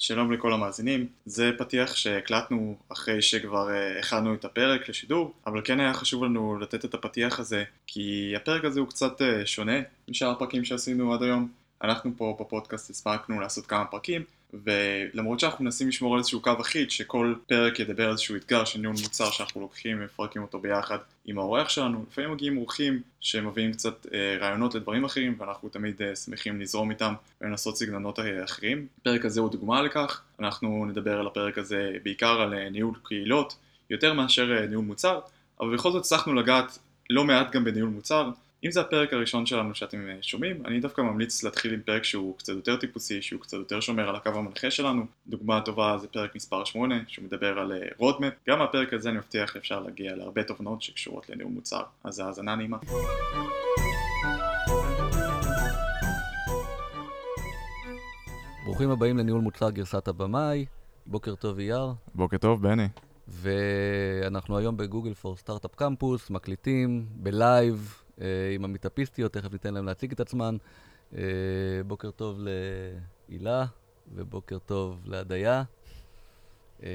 [0.00, 5.80] שלום לכל המאזינים, זה פתיח שהקלטנו אחרי שכבר uh, הכנו את הפרק לשידור, אבל כן
[5.80, 10.30] היה חשוב לנו לתת את הפתיח הזה, כי הפרק הזה הוא קצת uh, שונה משאר
[10.30, 11.48] הפרקים שעשינו עד היום.
[11.82, 14.24] אנחנו פה בפודקאסט הספקנו לעשות כמה פרקים,
[14.64, 18.78] ולמרות שאנחנו מנסים לשמור על איזשהו קו אחיד, שכל פרק ידבר על איזשהו אתגר של
[18.78, 24.06] ניהול מוצר שאנחנו לוקחים ומפרקים אותו ביחד עם האורח שלנו, לפעמים מגיעים אורחים שמביאים קצת
[24.14, 28.86] אה, רעיונות לדברים אחרים, ואנחנו תמיד אה, שמחים לזרום איתם ולנסות סגנונות אה, אחרים.
[29.00, 33.56] הפרק הזה הוא דוגמה לכך, אנחנו נדבר על הפרק הזה בעיקר על אה, ניהול קהילות,
[33.90, 35.20] יותר מאשר אה, ניהול מוצר,
[35.60, 36.78] אבל בכל זאת הצלחנו לגעת
[37.10, 38.30] לא מעט גם בניהול מוצר.
[38.64, 42.38] אם זה הפרק הראשון שלנו שאתם אה, שומעים, אני דווקא ממליץ להתחיל עם פרק שהוא
[42.38, 45.06] קצת יותר טיפוסי, שהוא קצת יותר שומר על הקו המנחה שלנו.
[45.26, 48.32] דוגמה טובה זה פרק מספר 8, שהוא מדבר על roadmap.
[48.48, 51.82] גם מהפרק הזה אני מבטיח אפשר להגיע להרבה תובנות שקשורות לניהול מוצר.
[52.04, 52.76] אז האזנה נעימה.
[58.64, 60.66] ברוכים הבאים לניהול מוצר גרסת הבמאי,
[61.06, 61.92] בוקר טוב יאיר.
[62.14, 62.88] בוקר טוב בני.
[63.28, 68.07] ואנחנו היום ב Google for Startup Campus, מקליטים בלייב אה,
[68.54, 70.56] עם המיטאפיסטיות, תכף ניתן להם להציג את עצמן.
[71.16, 71.20] אה,
[71.86, 72.38] בוקר טוב
[73.28, 73.66] להילה,
[74.14, 75.62] ובוקר טוב לעדיה.
[76.82, 76.88] אה,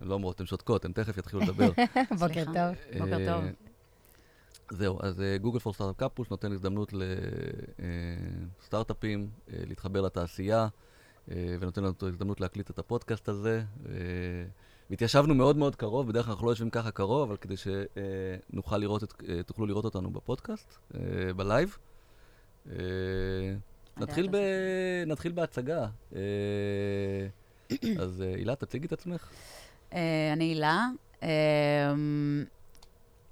[0.00, 1.70] לא אומרות, הן שותקות, הן תכף יתחילו לדבר.
[2.20, 2.98] בוקר טוב.
[2.98, 3.44] בוקר טוב.
[4.70, 6.92] זהו, אז Google for Startup Campus נותן הזדמנות
[8.60, 10.68] לסטארט-אפים להתחבר לתעשייה,
[11.28, 13.62] ונותן לנו הזדמנות להקליט את הפודקאסט הזה.
[14.90, 19.04] והתיישבנו מאוד מאוד קרוב, בדרך כלל אנחנו לא יושבים ככה קרוב, אבל כדי שנוכל לראות,
[19.04, 21.00] את, אה, תוכלו לראות אותנו בפודקאסט, אה,
[21.36, 21.76] בלייב.
[22.70, 22.76] אה,
[23.96, 24.36] נתחיל, ב...
[25.06, 25.86] נתחיל בהצגה.
[27.98, 29.30] אז הילה, תציגי את עצמך.
[30.32, 30.86] אני הילה,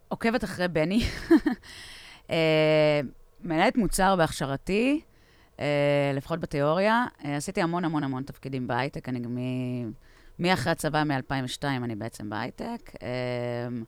[0.08, 1.02] עוקבת אחרי בני,
[3.44, 5.00] מנהלת מוצר בהכשרתי,
[6.14, 7.04] לפחות בתיאוריה.
[7.18, 9.38] עשיתי המון המון המון תפקידים בהייטק, אני גם...
[10.38, 12.92] מאחרי הצבא, מ-2002, אני בעצם בהייטק.
[13.02, 13.84] אמ,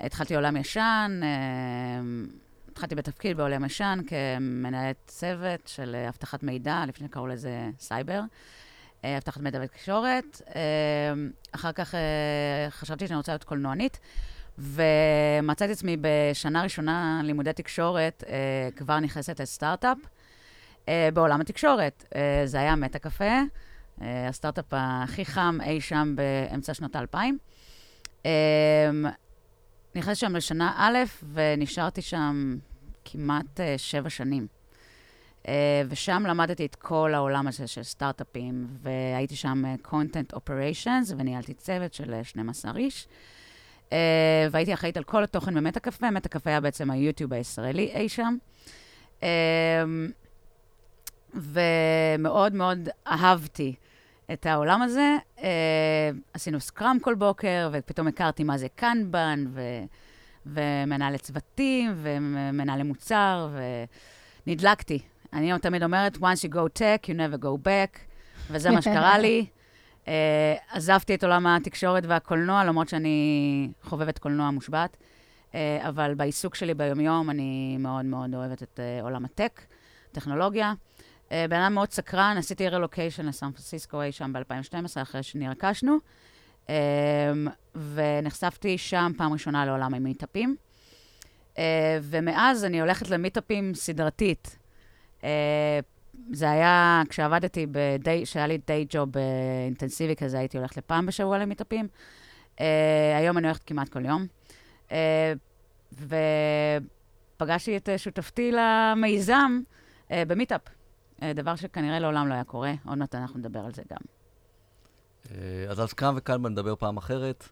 [0.00, 2.26] התחלתי עולם ישן, אמ,
[2.72, 8.20] התחלתי בתפקיד בעולם ישן כמנהלת צוות של אבטחת מידע, לפני שקראו לזה סייבר,
[9.04, 10.42] אה, אבטחת מידע ותקשורת.
[10.48, 13.98] אמ, אחר כך אה, חשבתי שאני רוצה להיות קולנוענית,
[14.58, 19.98] ומצאתי עצמי בשנה ראשונה לימודי תקשורת, אה, כבר נכנסת לסטארט-אפ
[21.14, 22.04] בעולם התקשורת.
[22.44, 23.40] זה היה מטה קפה.
[24.02, 27.38] אה, הסטארט-אפ הכי חם אי שם באמצע שנות האלפיים.
[28.24, 28.30] אמ,
[29.94, 30.98] נכנסתי שם לשנה א',
[31.32, 32.56] ונשארתי שם
[33.04, 34.46] כמעט אה, שבע שנים.
[35.48, 41.94] אה, ושם למדתי את כל העולם הזה של סטארט-אפים, והייתי שם content operations, וניהלתי צוות
[41.94, 43.08] של 12 איש.
[44.50, 48.36] והייתי אחראית על כל התוכן במטה קפה, מטה קפה היה בעצם היוטיוב הישראלי אי שם.
[49.22, 49.28] אמ,
[51.34, 53.74] ומאוד מאוד אהבתי
[54.32, 55.16] את העולם הזה.
[55.42, 59.60] אה, עשינו סקראם כל בוקר, ופתאום הכרתי מה זה קנבן, ו...
[60.46, 63.48] ומנהלי צוותים, ומנהלי מוצר,
[64.46, 64.98] ונדלקתי.
[65.32, 67.98] אני תמיד אומרת, once you go tech, you never go back,
[68.50, 69.46] וזה מה שקרה לי.
[70.04, 70.08] Uh,
[70.70, 75.54] עזבתי את עולם התקשורת והקולנוע, למרות שאני חובבת קולנוע מושבת, uh,
[75.88, 79.60] אבל בעיסוק שלי ביומיום אני מאוד מאוד אוהבת את uh, עולם הטק,
[80.12, 80.72] טכנולוגיה.
[81.32, 85.98] אה, בן אדם מאוד סקרן, עשיתי רילוקיישן לסן פרנסיסקו אי שם ב-2012, אחרי שנרכשנו,
[86.68, 86.74] אמ,
[87.94, 90.56] ונחשפתי שם פעם ראשונה לעולם המיטאפים.
[91.58, 94.58] אה, ומאז אני הולכת למיטאפים סדרתית.
[95.24, 95.80] אה,
[96.32, 97.66] זה היה כשעבדתי,
[98.22, 99.08] כשהיה לי דיי ג'וב
[99.64, 101.88] אינטנסיבי כזה, הייתי הולכת לפעם בשבוע למיטאפים.
[103.18, 104.26] היום אני הולכת כמעט כל יום.
[107.36, 109.60] ופגשתי את שותפתי למיזם
[110.10, 110.77] במיטאפ.
[111.22, 113.98] אה, דבר שכנראה לעולם לא היה קורה, עוד מעט אנחנו נדבר על זה גם.
[115.30, 117.48] אה, אז על סקראם וקלמן נדבר פעם אחרת.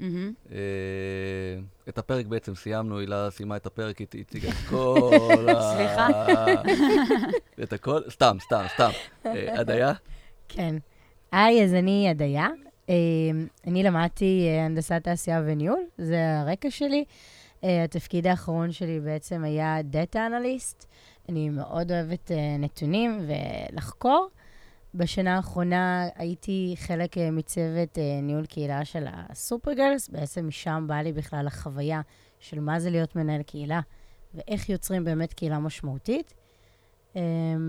[0.53, 0.57] אה,
[1.89, 5.73] את הפרק בעצם סיימנו, הילה סיימה את הפרק, היא הציגה את כל ה...
[5.75, 6.09] סליחה.
[7.63, 8.91] את הכל, סתם, סתם, סתם.
[9.59, 9.93] הדיה?
[10.49, 10.77] כן.
[11.33, 12.49] היי, אז אני הדיה.
[13.67, 17.05] אני למדתי הנדסת תעשייה וניהול, זה הרקע שלי.
[17.63, 20.87] התפקיד האחרון שלי בעצם היה Data Analyst.
[21.29, 24.29] אני מאוד אוהבת uh, נתונים ולחקור.
[24.95, 31.13] בשנה האחרונה הייתי חלק uh, מצוות uh, ניהול קהילה של הסופרגרס, בעצם משם באה לי
[31.13, 32.01] בכלל החוויה
[32.39, 33.81] של מה זה להיות מנהל קהילה
[34.35, 36.35] ואיך יוצרים באמת קהילה משמעותית.
[37.15, 37.19] Um,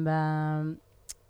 [0.05, 0.09] ב...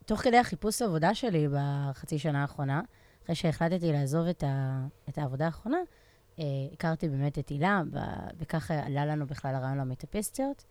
[0.06, 2.81] תוך כדי החיפוש העבודה שלי בחצי שנה האחרונה,
[3.23, 4.85] אחרי שהחלטתי לעזוב את, ה...
[5.09, 5.77] את העבודה האחרונה,
[6.35, 6.41] uh,
[6.73, 8.00] הכרתי באמת את הילה, ב...
[8.38, 10.63] וככה עלה לנו בכלל הרעיון למטאפיסטיות.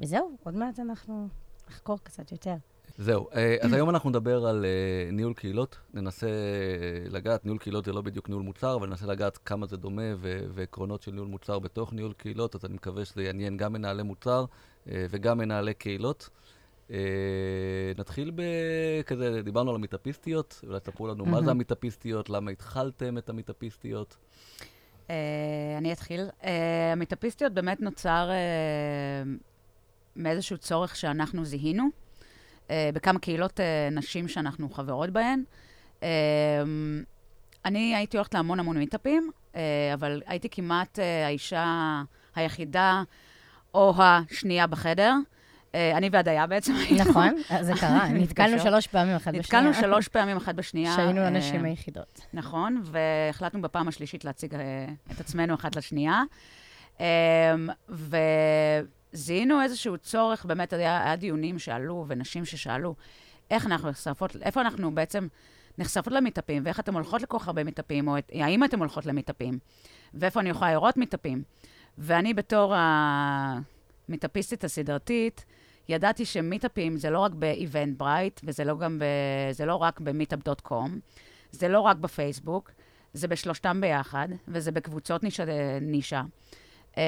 [0.00, 1.28] וזהו, עוד מעט אנחנו
[1.68, 2.54] נחקור קצת יותר.
[2.98, 5.78] זהו, אה, אז היום אנחנו נדבר על אה, ניהול קהילות.
[5.94, 9.76] ננסה אה, לגעת, ניהול קהילות זה לא בדיוק ניהול מוצר, אבל ננסה לגעת כמה זה
[9.76, 13.72] דומה ו- ועקרונות של ניהול מוצר בתוך ניהול קהילות, אז אני מקווה שזה יעניין גם
[13.72, 14.44] מנהלי מוצר
[14.86, 16.28] וגם מנהלי קהילות.
[17.98, 24.16] נתחיל בכזה, דיברנו על המיטאפיסטיות, אולי תספרו לנו מה זה המיטאפיסטיות, למה התחלתם את המיטאפיסטיות.
[25.78, 26.28] אני אתחיל.
[26.92, 28.30] המיטאפיסטיות באמת נוצר
[30.18, 31.88] מאיזשהו צורך שאנחנו זיהינו.
[32.70, 35.42] אה, בכמה קהילות אה, נשים שאנחנו חברות בהן.
[36.02, 36.08] אה,
[37.64, 39.30] אני הייתי הולכת להמון המון מיטאפים,
[39.94, 42.02] אבל הייתי כמעט האישה
[42.36, 43.02] היחידה
[43.74, 45.14] או השנייה בחדר.
[45.74, 46.74] אני והדיה בעצם.
[46.98, 48.08] נכון, זה קרה.
[48.08, 49.40] נתקלנו שלוש פעמים אחת בשנייה.
[49.40, 50.94] נתקלנו שלוש פעמים אחת בשנייה.
[50.96, 52.20] שהיינו הנשים היחידות.
[52.32, 54.54] נכון, והחלטנו בפעם השלישית להציג
[55.12, 56.22] את עצמנו אחת לשנייה.
[59.12, 62.94] זיהינו איזשהו צורך, באמת היה, היה דיונים שעלו, ונשים ששאלו,
[63.50, 65.28] איך אנחנו נחשפות, איפה אנחנו בעצם
[65.78, 69.58] נחשפות למיטפים, ואיך אתן הולכות לכל כך הרבה מיטפים, או את, האם אתן הולכות למיטפים,
[70.14, 71.42] ואיפה אני יכולה לראות מיטפים.
[71.98, 72.74] ואני בתור
[74.08, 75.44] המיטפיסטית הסדרתית,
[75.88, 79.04] ידעתי שמיטאפים זה לא רק ב-Event Bright, וזה לא, ב,
[79.50, 80.90] זה לא רק ב-meetup.com,
[81.50, 82.70] זה לא רק בפייסבוק,
[83.12, 85.44] זה בשלושתם ביחד, וזה בקבוצות נישה.
[85.80, 86.22] נישה.
[86.98, 87.00] Uh,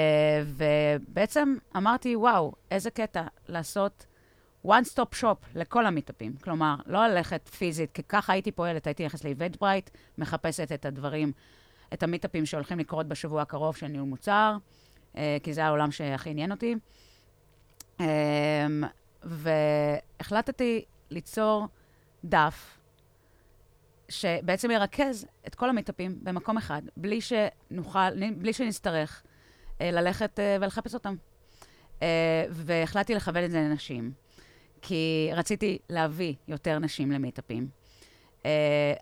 [0.47, 4.07] ובעצם אמרתי, וואו, איזה קטע לעשות
[4.67, 6.37] one stop shop לכל המיטאפים.
[6.45, 11.33] כלומר, לא ללכת פיזית, כי ככה הייתי פועלת, הייתי נכנסת לאיבנט ברייט, מחפשת את הדברים,
[11.93, 14.57] את המיטאפים שהולכים לקרות בשבוע הקרוב של ניהול מוצר,
[15.15, 16.75] uh, כי זה העולם שהכי עניין אותי.
[17.99, 18.03] Um,
[19.23, 21.67] והחלטתי ליצור
[22.25, 22.79] דף
[24.09, 29.30] שבעצם ירכז את כל המיטאפים במקום אחד, בלי שנוכל, בלי שנצטרך אה,
[29.81, 31.15] ללכת אה, ולחפש אותם.
[32.03, 34.13] אה, והחלטתי לכוון את זה לנשים,
[34.83, 37.69] כי רציתי להביא יותר נשים למיטאפים.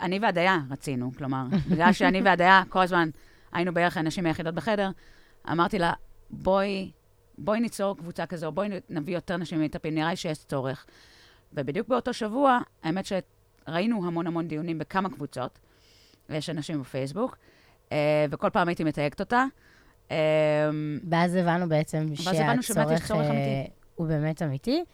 [0.01, 3.11] אני והדיה רצינו, כלומר, בגלל שאני והדיה כל הזמן
[3.53, 4.91] היינו בערך הנשים היחידות בחדר,
[5.51, 5.93] אמרתי לה,
[6.31, 6.91] בואי,
[7.39, 10.87] בואי ניצור קבוצה כזו, בואי נביא יותר נשים למיטאפים, נראה לי שיש צורך.
[11.53, 15.59] ובדיוק באותו שבוע, האמת שראינו המון המון דיונים בכמה קבוצות,
[16.29, 17.37] ויש אנשים בפייסבוק,
[18.31, 19.45] וכל פעם הייתי מתייגת אותה.
[20.11, 23.65] אמ, ואז הבנו בעצם שהצורך אה,
[23.95, 24.85] הוא באמת אמיתי,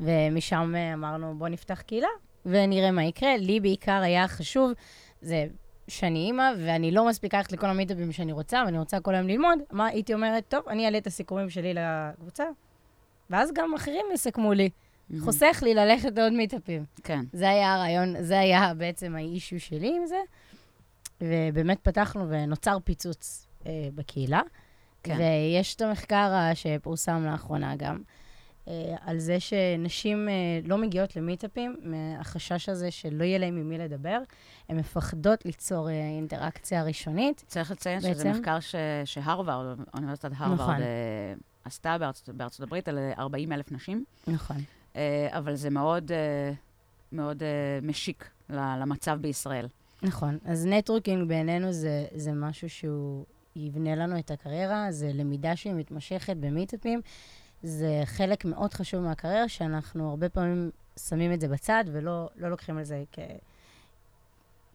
[0.00, 2.08] ומשם אה, אמרנו, בוא נפתח קהילה
[2.46, 3.36] ונראה מה יקרה.
[3.36, 4.72] לי בעיקר היה חשוב,
[5.20, 5.46] זה
[5.88, 9.58] שאני אימא, ואני לא מספיקה ללכת לכל המיטאפים שאני רוצה, ואני רוצה כל היום ללמוד,
[9.72, 12.44] מה הייתי אומרת, טוב, אני אעלה את הסיכומים שלי לקבוצה,
[13.30, 14.68] ואז גם אחרים יסכמו לי.
[14.70, 15.14] Mm-hmm.
[15.20, 16.84] חוסך לי ללכת לעוד מיטאפים.
[17.04, 17.24] כן.
[17.32, 20.20] זה היה הרעיון, זה היה בעצם האישיו שלי עם זה,
[21.20, 24.40] ובאמת פתחנו ונוצר פיצוץ אה, בקהילה.
[25.02, 25.16] כן.
[25.18, 27.98] ויש את המחקר שפורסם לאחרונה גם,
[28.68, 30.34] אה, על זה שנשים אה,
[30.64, 34.18] לא מגיעות למיטאפים, מהחשש הזה שלא יהיה להם עם מי לדבר.
[34.68, 37.44] הן מפחדות ליצור אינטראקציה ראשונית.
[37.46, 38.14] צריך לציין בעצם.
[38.14, 38.74] שזה מחקר ש...
[39.04, 40.76] שהרווארד, אוניברסיטת הרווארד, נכון.
[41.64, 44.04] עשתה בארצות, בארצות הברית על 40 אלף נשים.
[44.26, 44.56] נכון.
[45.30, 46.10] אבל זה מאוד,
[47.12, 47.42] מאוד
[47.82, 49.68] משיק למצב בישראל.
[50.02, 50.38] נכון.
[50.44, 53.24] אז networking בעינינו זה, זה משהו שהוא
[53.56, 57.00] יבנה לנו את הקריירה, זה למידה שהיא מתמשכת במיטאפים.
[57.62, 62.78] זה חלק מאוד חשוב מהקריירה, שאנחנו הרבה פעמים שמים את זה בצד ולא לא לוקחים
[62.78, 63.18] על זה כ...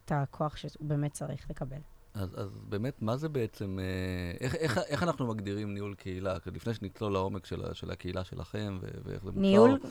[0.05, 1.77] את הכוח שהוא באמת צריך לקבל.
[2.13, 6.37] אז, אז באמת, מה זה בעצם, אה, איך, איך, איך אנחנו מגדירים ניהול קהילה?
[6.53, 9.87] לפני שנצלול לעומק של, של הקהילה שלכם ואיך זה ניהול, מוצר.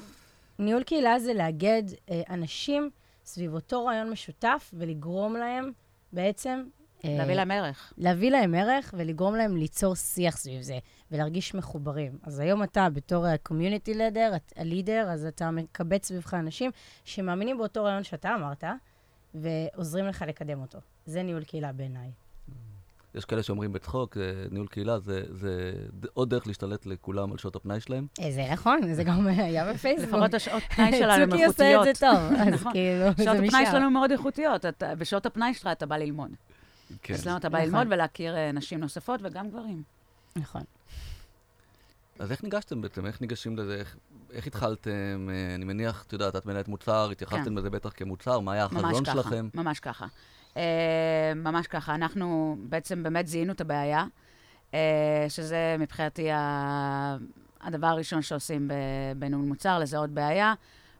[0.58, 2.90] ניהול קהילה זה לאגד אה, אנשים
[3.24, 5.72] סביב אותו רעיון משותף ולגרום להם
[6.12, 6.62] בעצם
[7.04, 7.92] להביא להם ערך.
[7.98, 10.78] להביא להם ערך ולגרום להם ליצור שיח סביב זה,
[11.10, 12.18] ולהרגיש מחוברים.
[12.22, 16.70] אז היום אתה, בתור ה-community leader, הלידר, אז אתה מקבץ סביבך אנשים
[17.04, 18.64] שמאמינים באותו רעיון שאתה אמרת,
[19.34, 20.78] ועוזרים לך לקדם אותו.
[21.06, 22.10] זה ניהול קהילה בעיניי.
[23.14, 25.72] יש כאלה שאומרים בצחוק, אה, ניהול קהילה זה, זה
[26.14, 28.06] עוד דרך להשתלט לכולם על שעות הפנאי שלהם.
[28.20, 30.08] אה, זה נכון, זה גם היה בפייסבוק.
[30.08, 31.54] לפחות השעות הפנאי שלנו הן איכותיות.
[31.56, 32.72] צוקי עושה את זה טוב, אז נכון.
[32.72, 33.24] כאילו, זה משם.
[33.24, 34.64] שעות הפנאי שלנו מאוד איכותיות,
[34.98, 36.30] בשעות הפנאי שלך אתה בא ללמוד.
[37.02, 37.14] כן.
[37.14, 37.70] אצלנו אתה בא נכון.
[37.70, 39.82] ללמוד ולהכיר uh, נשים נוספות וגם גברים.
[40.36, 40.62] נכון.
[42.18, 43.06] אז איך ניגשתם בעצם?
[43.06, 43.74] איך ניגשים לזה?
[43.74, 43.96] איך,
[44.32, 45.28] איך התחלתם?
[45.28, 47.54] Uh, אני מניח, את יודעת, את מנהלת מוצר, התייחסתם כן.
[47.54, 49.48] לזה בטח כמוצר, מה היה החזון ככה, שלכם?
[49.54, 50.06] ממש ככה.
[50.54, 50.56] Uh,
[51.34, 51.94] ממש ככה.
[51.94, 54.04] אנחנו בעצם באמת זיהינו את הבעיה,
[54.70, 54.74] uh,
[55.28, 57.16] שזה מבחינתי ה...
[57.60, 58.70] הדבר הראשון שעושים
[59.16, 60.54] בניהול מוצר, לזהות בעיה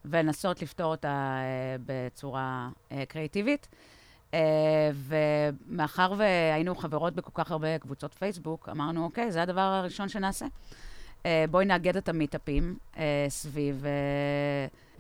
[0.05, 3.69] ולנסות לפתור אותה uh, בצורה uh, קריאיטיבית.
[3.71, 3.77] Uh,
[4.95, 10.47] ומאחר והיינו חברות בכל כך הרבה קבוצות פייסבוק, אמרנו, אוקיי, זה הדבר הראשון שנעשה.
[11.21, 13.85] Uh, בואי נאגד את המיטאפים uh, סביב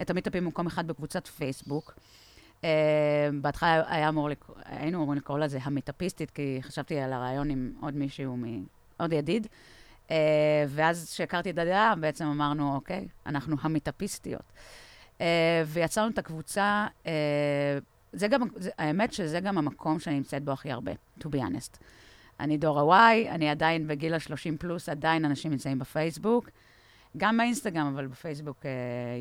[0.01, 1.95] את המיטאפים במקום אחד בקבוצת פייסבוק.
[2.61, 2.65] Uh,
[3.41, 7.95] בהתחלה היה אמור, לקרוא, היינו אמורים לקרוא לזה המיטאפיסטית, כי חשבתי על הרעיון עם עוד
[7.95, 8.65] מישהו, מ...
[8.97, 9.47] עוד ידיד.
[10.09, 10.11] Uh,
[10.69, 14.53] ואז כשהכרתי את הדעה, בעצם אמרנו, אוקיי, אנחנו המיטאפיסטיות.
[15.19, 15.23] Uh,
[15.67, 17.07] ויצרנו את הקבוצה, uh,
[18.13, 21.79] זה גם, זה, האמת שזה גם המקום שאני נמצאת בו הכי הרבה, to be honest.
[22.41, 26.51] אני דור ה-Y, אני עדיין בגיל ה-30 פלוס, עדיין אנשים נמצאים בפייסבוק.
[27.17, 28.65] גם באינסטגרם, אבל בפייסבוק uh,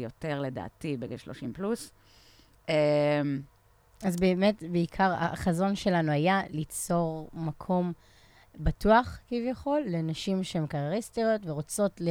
[0.03, 1.91] יותר לדעתי, בגיל 30 פלוס.
[2.67, 2.69] Uh,
[4.03, 7.93] אז באמת, בעיקר החזון שלנו היה ליצור מקום
[8.55, 12.09] בטוח, כביכול, לנשים שהן קרייריסטיות ורוצות ל...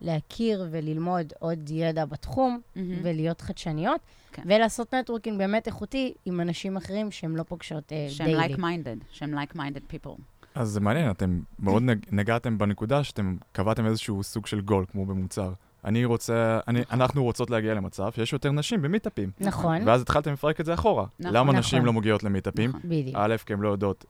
[0.00, 2.78] להכיר וללמוד עוד ידע בתחום, Mhm.
[3.02, 4.00] ולהיות חדשניות,
[4.32, 4.42] כן.
[4.46, 8.54] ולעשות נטוורקינג באמת איכותי עם אנשים אחרים שהן לא פוגשות אה, שהם דיילי.
[8.54, 10.20] like-minded, שהם like-minded people.
[10.54, 15.06] אז זה מעניין, אתם מאוד נג- נגעתם בנקודה שאתם קבעתם איזשהו סוג של גול, כמו
[15.06, 15.52] במוצר.
[15.84, 19.30] אני רוצה, אני, אנחנו רוצות להגיע למצב שיש יותר נשים במיטאפים.
[19.40, 21.06] נכון, ואז התחלתם לפרק את זה אחורה.
[21.20, 21.36] נכון.
[21.36, 21.56] למה נכון.
[21.58, 22.70] נשים לא מגיעות למיטאפים?
[22.70, 23.16] נכון, בדיוק.
[23.18, 24.04] א', כי הן לא יודעות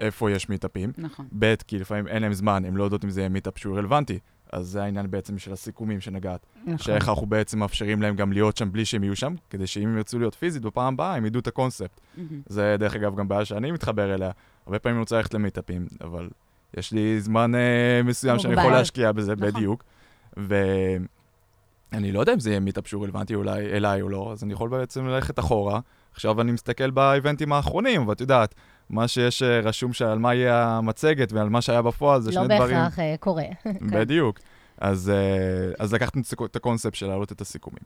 [0.00, 0.92] איפה יש מיטאפים.
[0.98, 1.26] נכון.
[1.38, 4.18] ב', כי לפעמים אין להם זמן, הן לא יודעות אם זה יהיה מיטאפ שהוא רלוונטי.
[4.52, 6.46] אז זה העניין בעצם של הסיכומים שנגעת.
[6.62, 6.78] נכון.
[6.78, 9.96] שאיך אנחנו בעצם מאפשרים להם גם להיות שם בלי שהם יהיו שם, כדי שאם הם
[9.96, 12.00] ירצו להיות פיזית בפעם הבאה, הם ידעו את הקונספט.
[12.16, 12.42] מהמם.
[12.46, 14.30] זה דרך אגב גם בעיה שאני מתחבר אליה.
[14.66, 16.28] הרבה פעמים אני רוצה ללכת למיטאפים, אבל
[16.76, 18.72] יש לי זמן אה, מסוים שאני יכול.
[18.72, 19.46] להשקיע בזה, נכון.
[19.48, 19.84] בדיוק.
[20.36, 24.52] ואני לא יודע אם זה יהיה מיטאפ שהוא רלוונטי אולי אליי או לא, אז אני
[24.52, 25.80] יכול בעצם ללכת אחורה.
[26.12, 28.54] עכשיו אני מסתכל באיבנטים האחרונים, ואת יודעת,
[28.90, 32.56] מה שיש אה, רשום שעל מה יהיה המצגת ועל מה שהיה בפועל, זה לא שני
[32.56, 32.76] דברים...
[32.76, 33.44] בהכרח אה, קורה.
[33.92, 34.38] בדיוק.
[34.78, 37.82] אז, אה, אז לקחתם את הקונספט של להעלות את הסיכומים.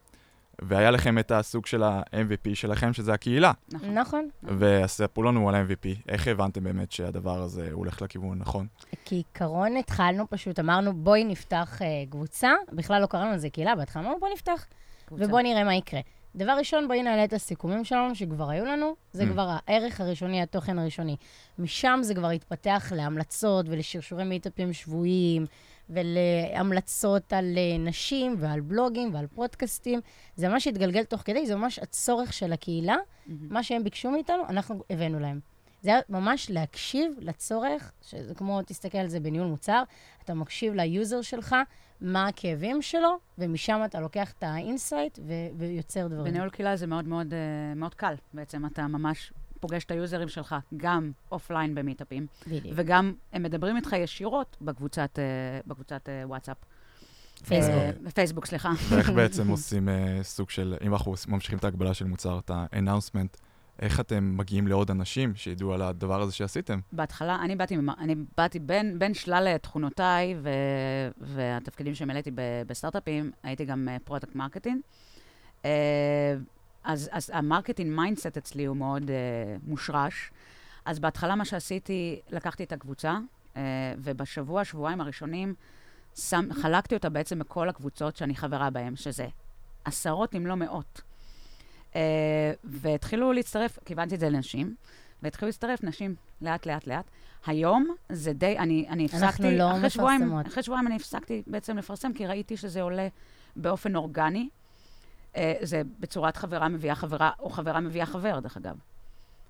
[0.63, 3.53] והיה לכם את הסוג של ה-MVP שלכם, שזה הקהילה.
[3.73, 3.95] נכון.
[3.95, 4.29] נכון.
[4.59, 8.67] וספרו לנו על ה-MVP, איך הבנתם באמת שהדבר הזה הולך לכיוון הנכון?
[9.05, 14.33] כעיקרון התחלנו פשוט, אמרנו בואי נפתח קבוצה, בכלל לא קראנו לזה קהילה, בהתחלה אמרנו בואי
[14.33, 14.67] נפתח,
[15.07, 15.25] קבוצה.
[15.25, 16.01] ובואי נראה מה יקרה.
[16.37, 19.27] דבר ראשון, בואי נעלה את הסיכומים שלנו, שכבר היו לנו, זה Mm.
[19.27, 21.17] כבר הערך הראשוני, התוכן הראשוני.
[21.59, 25.47] משם זה כבר התפתח להמלצות ולשרשורי מיטאפים שבועיים,
[25.91, 30.01] ולהמלצות על אה, נשים ועל בלוגים ועל פודקאסטים.
[30.37, 32.97] זה ממש התגלגל תוך כדי, זה ממש הצורך של הקהילה.
[33.27, 33.55] מהמם.
[33.55, 35.41] מה שהם ביקשו מאיתנו, אנחנו הבאנו להם.
[35.83, 39.83] זה היה ממש להקשיב לצורך, שזה כמו, תסתכל על זה בניהול מוצר,
[40.25, 41.57] אתה מקשיב ל user שלך,
[42.01, 46.25] מה הכאבים שלו, ומשם אתה לוקח את ה insight ו- ויוצר דברים.
[46.33, 48.15] בניהול קהילה זה מאוד מאוד, אה, מאוד קל.
[48.35, 52.75] בעצם אתה ממש פוגש את היוזרים שלך גם offline במיטאפים, בדיוק.
[52.77, 55.25] וגם הם מדברים איתך ישירות בקבוצת, אה,
[55.67, 56.57] בקבוצת אה, וואטסאפ.
[57.49, 58.09] פייסבוק.
[58.15, 58.73] פייסבוק, סליחה.
[58.89, 59.89] ואיך בעצם עושים
[60.23, 63.48] סוג של, אם אנחנו ממשיכים את ההקבלה של מוצר, את ה-announcement,
[63.79, 66.79] איך אתם מגיעים לעוד אנשים שידעו על הדבר הזה שעשיתם?
[66.93, 70.51] בהתחלה, אני באתי, אני באתי בין, בין שלל תכונותיי ו,
[71.21, 72.31] והתפקידים שמילאתי
[72.67, 74.81] בסטארט-אפים, הייתי גם product marketing.
[76.85, 79.13] אז, אז ה marketing mindset אצלי הוא מאוד uh,
[79.63, 80.31] מושרש.
[80.85, 83.19] אז בהתחלה מה שעשיתי, לקחתי את הקבוצה,
[83.55, 83.59] uh,
[83.99, 85.55] ובשבוע, שבועיים הראשונים,
[86.15, 89.27] שם, חלקתי אותה בעצם בכל הקבוצות שאני חברה בהן, שזה
[89.85, 91.03] עשרות אם לא מאות.
[91.93, 91.97] Uh,
[92.65, 94.75] והתחילו להצטרף, כיוונתי את זה לנשים,
[95.23, 97.05] והתחילו להצטרף נשים לאט, לאט, לאט.
[97.47, 100.33] היום זה די, אני, אני הפסקתי, אנחנו לא אחרי שבועיים.
[100.33, 103.09] אחרי שבועיים אני הפסקתי בעצם לפרסם, כי ראיתי שזה עולה
[103.57, 104.49] באופן אורגני.
[105.35, 108.77] Uh, זה בצורת חברה מביאה חברה, או חברה מביאה חבר, דרך אגב.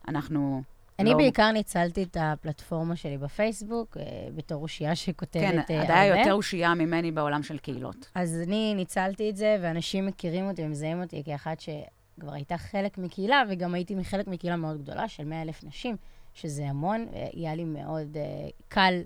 [0.08, 0.62] אנחנו...
[0.98, 4.02] אני לא- בעיקר ניצלתי את הפלטפורמה שלי בפייסבוק, אה,
[4.34, 6.20] בתור אושייה שכותבת כן, אה, את היה הרבה.
[6.20, 8.10] יותר אושייה ממני בעולם של קהילות.
[8.14, 11.60] אז אני ניצלתי את זה, ואנשים מכירים אותי ומזהים אותי כאחת
[12.18, 15.96] שכבר הייתה חלק מקהילה, וגם הייתי מחלק מקהילה מאוד גדולה של 100 אלף נשים,
[16.34, 19.02] שזה המון, היה לי מאוד uh, קל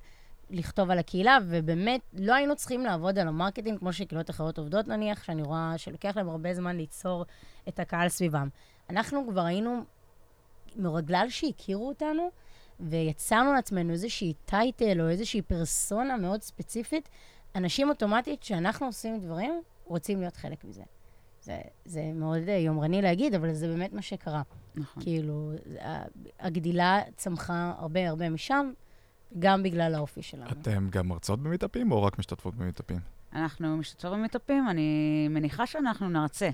[0.51, 4.89] לכתוב על הקהילה, ובאמת לא היינו צריכים לעבוד על ה marketing כמו שקהילות אחרות עובדות
[4.89, 7.25] נניח, שאני רואה שלוקח להם הרבה זמן ליצור
[7.69, 8.49] את הקהל סביבם.
[8.91, 9.81] אנחנו כבר היינו,
[10.77, 12.31] בגלל שהכירו אותנו,
[12.81, 17.09] ויצרנו לעצמנו איזושהי טייטל או איזושהי פרסונה מאוד ספציפית,
[17.57, 20.83] אנשים אוטומטית, כשאנחנו עושים דברים, רוצים להיות חלק מזה.
[21.43, 24.43] זה, זה מאוד אה, יומרני להגיד, אבל זה באמת מה שקרה.
[24.75, 25.03] נכון.
[25.03, 25.53] כאילו,
[26.41, 28.73] הגדילה צמחה הרבה הרבה משם,
[29.39, 30.51] גם בגלל האופי שלנו.
[30.51, 32.99] אתם גם מרצות במיטאפים או רק משתתפות במיטאפים?
[33.33, 36.51] אנחנו משתתפות במטפים, אני מניחה שאנחנו נרצה.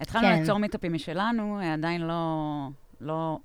[0.00, 0.40] התחלנו כן.
[0.40, 2.68] ליצור מיטאפים משלנו, אה, עדיין לא,
[3.00, 3.38] לא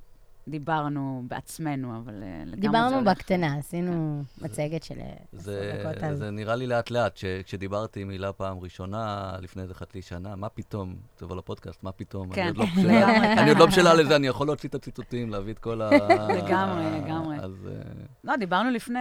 [0.47, 3.07] דיברנו בעצמנו, אבל אה, לגמרי זה דיברנו הולך.
[3.07, 6.15] בקטנה, עשינו מצגת של אה, עשר זה, דקות על...
[6.15, 10.49] זה נראה לי לאט-לאט, ש- כשדיברתי עם הילה פעם ראשונה, לפני איזה חצי שנה, מה
[10.49, 12.33] פתאום, תבוא לפודקאסט, מה פתאום?
[12.33, 13.33] כן, אני עוד לא בשלה, לגמרי.
[13.33, 15.89] אני עוד לא בשלה לזה, אני יכול להוציא את הציטוטים, להביא את כל ה...
[16.35, 17.37] לגמרי, לגמרי.
[17.39, 17.81] אז אה,
[18.23, 18.99] לא, דיברנו לפני,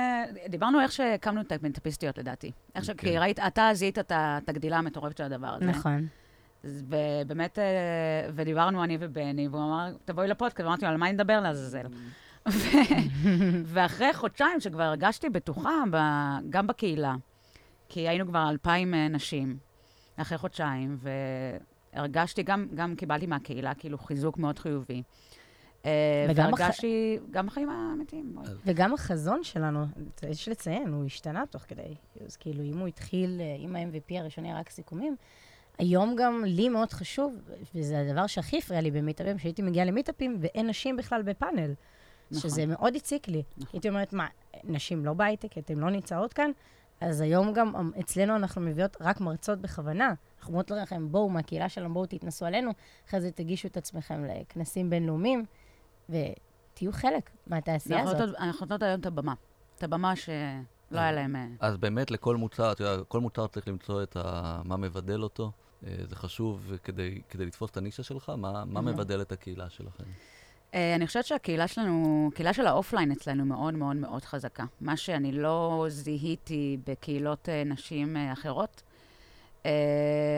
[0.49, 2.51] דיברנו איך שהקמנו את המטאפיסטיות לדעתי.
[2.75, 2.91] איך ש...
[2.91, 2.95] כן.
[2.97, 4.13] כי ראית, אתה זיהית את
[4.49, 5.65] הגדילה המטורפת של הדבר הזה.
[5.65, 6.07] נכון.
[6.65, 7.65] ובאמת, אה,
[8.35, 11.87] ודיברנו אני ובני, והוא אמר, תבואי לפודקאסט, ואמרתי לו, על מה אני נדבר לעזאזל?
[13.65, 15.71] ואחרי חודשיים שכבר הרגשתי בטוחה,
[16.51, 17.15] גם בקהילה,
[17.89, 19.57] כי היינו כבר אלפיים אה, נשים,
[20.17, 20.97] אחרי חודשיים,
[21.95, 25.03] והרגשתי, גם, גם קיבלתי מהקהילה כאילו חיזוק מאוד חיובי.
[25.87, 28.37] אה, וגם הח- והרגשתי, גם בחיים האמיתיים.
[28.67, 29.85] וגם החזון שלנו,
[30.31, 31.95] יש לציין, הוא השתנה תוך כדי.
[32.27, 35.17] אז כאילו, אם הוא התחיל עם ה-MVP הראשוני רק סיכומים,
[35.79, 37.35] היום גם לי מאוד חשוב,
[37.75, 41.75] וזה הדבר שהכי הפריע לי במיטאפים, שהייתי מגיעה למיטאפים ואין נשים בכלל בפאנל.
[42.31, 42.51] נכון.
[42.51, 43.43] שזה מאוד הציק לי.
[43.57, 43.69] נכון.
[43.73, 44.27] הייתי אומרת, מה,
[44.65, 46.51] נשים לא בהייטק, אתן לא נמצאות כאן?
[47.01, 50.15] אז היום גם אמ, אצלנו אנחנו מביאות רק מרצות בכוונה.
[50.39, 52.71] אנחנו אומרות לכם, בואו מהקהילה שלנו, בואו תתנסו עלינו,
[53.09, 55.45] אחרי זה תגישו את עצמכם לכנסים בינלאומיים,
[56.09, 58.37] ותהיו חלק מהתעשייה אנחנו הזאת.
[58.39, 59.35] אנחנו נותנות היום את הבמה.
[59.79, 60.35] את הבמה שלא
[60.91, 61.37] היה להם...
[61.37, 64.61] אה, אז באמת לכל מוצר, אתה יודע, כל מוצר צריך למצוא את ה...
[64.65, 65.53] מה מבדל אותו.
[65.87, 70.05] אה, זה חשוב כדי, כדי לתפוס את הנישה שלך, מה, מה מבדל את הקהילה שלכם?
[70.75, 74.65] אה, אני חושבת שהקהילה שלנו, הקהילה של האופליין אצלנו מאוד מאוד מאוד חזקה.
[74.81, 78.83] מה שאני לא זיהיתי בקהילות אה, נשים אחרות.
[79.67, 79.71] אה,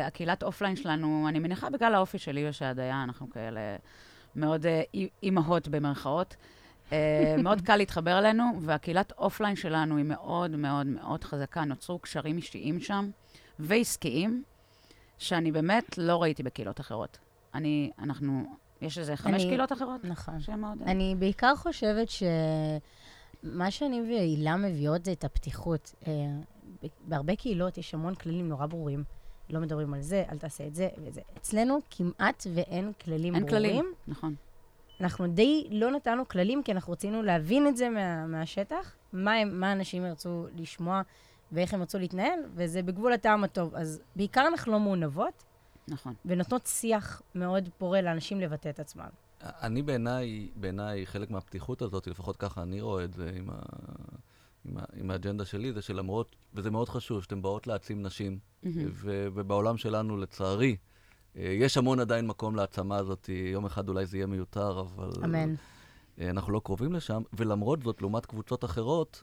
[0.06, 3.60] הקהילת offline שלנו, אני מניחה בגלל האופי שלי ושל עדיה, אנחנו כאלה
[4.36, 6.36] מאוד אי- אימהות במרכאות.
[6.92, 11.64] אה, מאוד קל להתחבר אלינו, והקהילת offline שלנו היא מאוד מאוד מאוד חזקה.
[11.64, 13.10] נוצרו קשרים אישיים שם,
[13.58, 14.42] ועסקיים,
[15.18, 17.18] שאני באמת לא ראיתי בקהילות אחרות.
[17.54, 18.42] אני, אנחנו,
[18.82, 20.04] יש איזה חמש אני- קהילות אחרות?
[20.04, 20.40] נכון.
[20.40, 20.82] שהן מאוד...
[20.82, 25.94] אני בעיקר חושבת שמה שאני והילה מביאות זה את הפתיחות.
[26.06, 26.12] אה,
[27.04, 29.04] בהרבה קהילות יש המון כללים נורא ברורים.
[29.50, 31.20] לא מדברים על זה, אל תעשה את זה וזה.
[31.36, 33.62] אצלנו כמעט ואין כללים אין ברורים.
[33.70, 34.34] כללים, נכון.
[35.00, 39.72] אנחנו די לא נתנו כללים, כי אנחנו רצינו להבין את זה מה, מהשטח, מה, מה
[39.72, 41.02] אנשים ירצו לשמוע
[41.52, 43.74] ואיך הם ירצו להתנהל, וזה בגבול הטעם הטוב.
[43.74, 45.44] אז בעיקר אנחנו לא מעונבות,
[45.88, 46.14] נכון.
[46.24, 49.08] ונותנות שיח מאוד פורה לאנשים לבטא את עצמם.
[49.42, 53.58] אני בעיניי, בעיניי, חלק מהפתיחות הזאת, לפחות ככה אני רואה את זה עם, ה...
[54.64, 54.82] עם, ה...
[54.96, 59.26] עם האג'נדה שלי, זה שלמרות, וזה מאוד חשוב, שאתן באות להעצים נשים, ו...
[59.34, 60.76] ובעולם שלנו, לצערי,
[61.36, 65.10] אה, יש המון עדיין מקום להעצמה הזאת, יום אחד אולי זה יהיה מיותר, אבל...
[65.24, 65.54] אמן.
[66.20, 69.22] אה, אנחנו לא קרובים לשם, ולמרות זאת, לעומת קבוצות אחרות,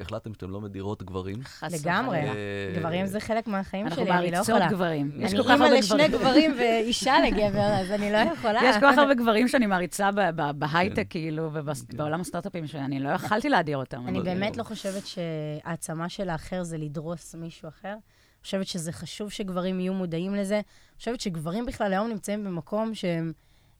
[0.00, 1.36] החלטתם שאתם לא מדירות גברים.
[1.72, 2.18] לגמרי.
[2.18, 2.32] אה,
[2.76, 4.68] גברים זה חלק מהחיים אנחנו שלי, אני לא מעריצות יכולה.
[4.70, 5.10] גברים.
[5.18, 6.20] יש אני כל כך הרבה אימא לשני גברים.
[6.20, 8.60] גברים ואישה לגבר, אז אני לא יכולה.
[8.64, 10.10] יש כל כך הרבה גברים שאני מעריצה
[10.56, 14.08] בהייטק, כאילו, ובעולם הסטארט-אפים, שאני לא יכלתי להדיר אותם.
[14.08, 17.88] אני אבל- באמת לא חושבת שהעצמה של האחר זה לדרוס מישהו אחר.
[17.92, 17.98] אני
[18.46, 20.54] חושבת שזה חשוב שגברים יהיו מודעים לזה.
[20.54, 20.62] אני
[20.98, 23.32] חושבת שגברים בכלל היום נמצאים במקום שהם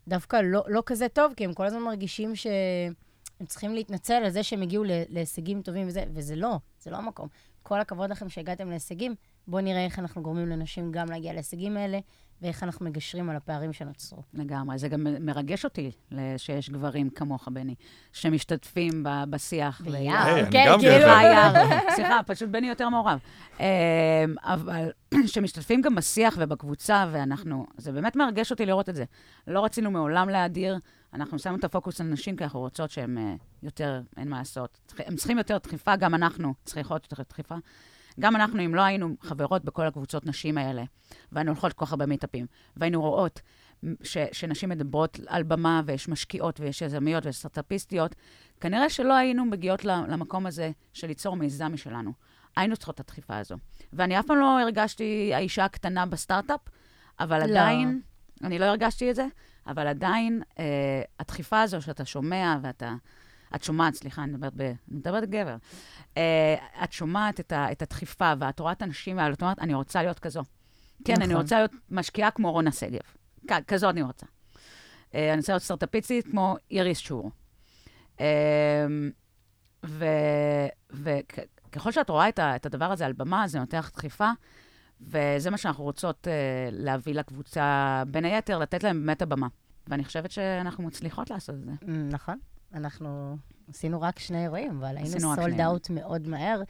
[0.09, 2.93] דווקא לא, לא כזה טוב, כי הם כל הזמן מרגישים שהם
[3.47, 7.29] צריכים להתנצל על זה שהם הגיעו ל- להישגים טובים וזה, וזה לא, זה לא המקום.
[7.63, 9.15] כל הכבוד לכם שהגעתם להישגים,
[9.49, 11.99] בואו נראה איך אנחנו גורמים לנשים גם להגיע להישגים האלה,
[12.43, 14.19] ואיך אנחנו מגשרים על הפערים שנוצרו.
[14.35, 14.79] לגמרי.
[14.79, 15.91] זה גם מרגש אותי
[16.37, 17.75] שיש גברים כמוך, בני,
[18.13, 19.81] שמשתתפים ב- בשיח.
[19.81, 21.05] ביער, כן, כאילו.
[21.07, 21.53] ביער.
[21.97, 23.19] סליחה, פשוט בני יותר מעורב.
[23.61, 23.65] אמ,
[24.43, 24.91] אבל
[25.27, 29.05] שמשתתפים גם בשיח ובקבוצה, ואנחנו, זה באמת מרגש אותי לראות את זה.
[29.47, 30.79] לא רצינו מעולם להדיר,
[31.15, 34.79] אנחנו שמנו את הפוקוס על נשים, כי אנחנו רוצות שהן אה, יותר, אין מה לעשות.
[34.99, 37.55] הם צריכים יותר דחיפה, גם אנחנו צריכות יותר דחיפה.
[38.21, 40.85] גם אנחנו, אם לא היינו חברות בכל הקבוצות נשים האלה,
[41.33, 42.47] והיינו הולכות כל כך הרבה מיטאפים,
[42.77, 43.41] והיינו רואות
[44.03, 48.15] ש, שנשים מדברות על במה, ויש משקיעות, ויש יזמיות, ויש סטארט-אפיסטיות,
[48.61, 52.13] כנראה שלא היינו מגיעות למקום הזה של ליצור מיזם משלנו.
[52.57, 53.57] היינו צריכות את הדחיפה הזו.
[53.93, 56.61] ואני אף פעם לא הרגשתי האישה הקטנה בסטארט-אפ,
[57.21, 57.45] אבל לא.
[57.45, 58.01] עדיין,
[58.45, 59.27] אני לא הרגשתי את זה,
[59.67, 60.65] אבל עדיין אה,
[61.21, 62.95] הדחיפה הזו שאתה שומע ואתה...
[63.55, 65.57] את שומעת, סליחה, אני מדברת, ב, אני מדברת גבר.
[66.17, 69.75] אה, את שומעת את, ה, את הדחיפה, ואת רואה את הנשים האלה, את אומרת, אני
[69.75, 70.43] רוצה להיות כזו.
[71.05, 71.25] כן, נכון.
[71.25, 73.01] אני רוצה להיות משקיעה כמו רונה שגב.
[73.49, 74.27] כ- כזו אני רוצה.
[75.15, 77.31] אה, אני רוצה להיות סטארט-אפיסטית כמו איריס שור.
[78.21, 78.87] אה,
[80.91, 84.31] וככל שאת רואה את, ה, את הדבר הזה על במה, זה נותן לך דחיפה,
[85.07, 89.47] וזה מה שאנחנו רוצות אה, להביא לקבוצה, בין היתר, לתת להם באמת הבמה.
[89.89, 91.73] ואני חושבת שאנחנו מצליחות לעשות את זה.
[91.81, 92.39] Mm, נכון.
[92.75, 93.37] אנחנו
[93.69, 96.63] עשינו רק שני אירועים, אבל היינו sold out מאוד מהר,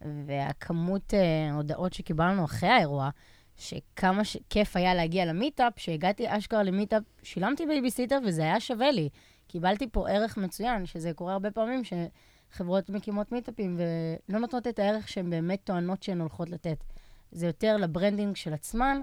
[0.00, 3.10] והכמות אה, הודעות שקיבלנו אחרי האירוע,
[3.56, 4.36] שכמה ש...
[4.50, 9.08] כיף היה להגיע למיטאפ, שהגעתי אשכרה למיטאפ, שילמתי בייביסיטר וזה היה שווה לי.
[9.46, 15.08] קיבלתי פה ערך מצוין, שזה קורה הרבה פעמים שחברות מקימות מיטאפים ולא נותנות את הערך
[15.08, 16.84] שהן באמת טוענות שהן הולכות לתת.
[17.32, 19.00] זה יותר ל branding של עצמן,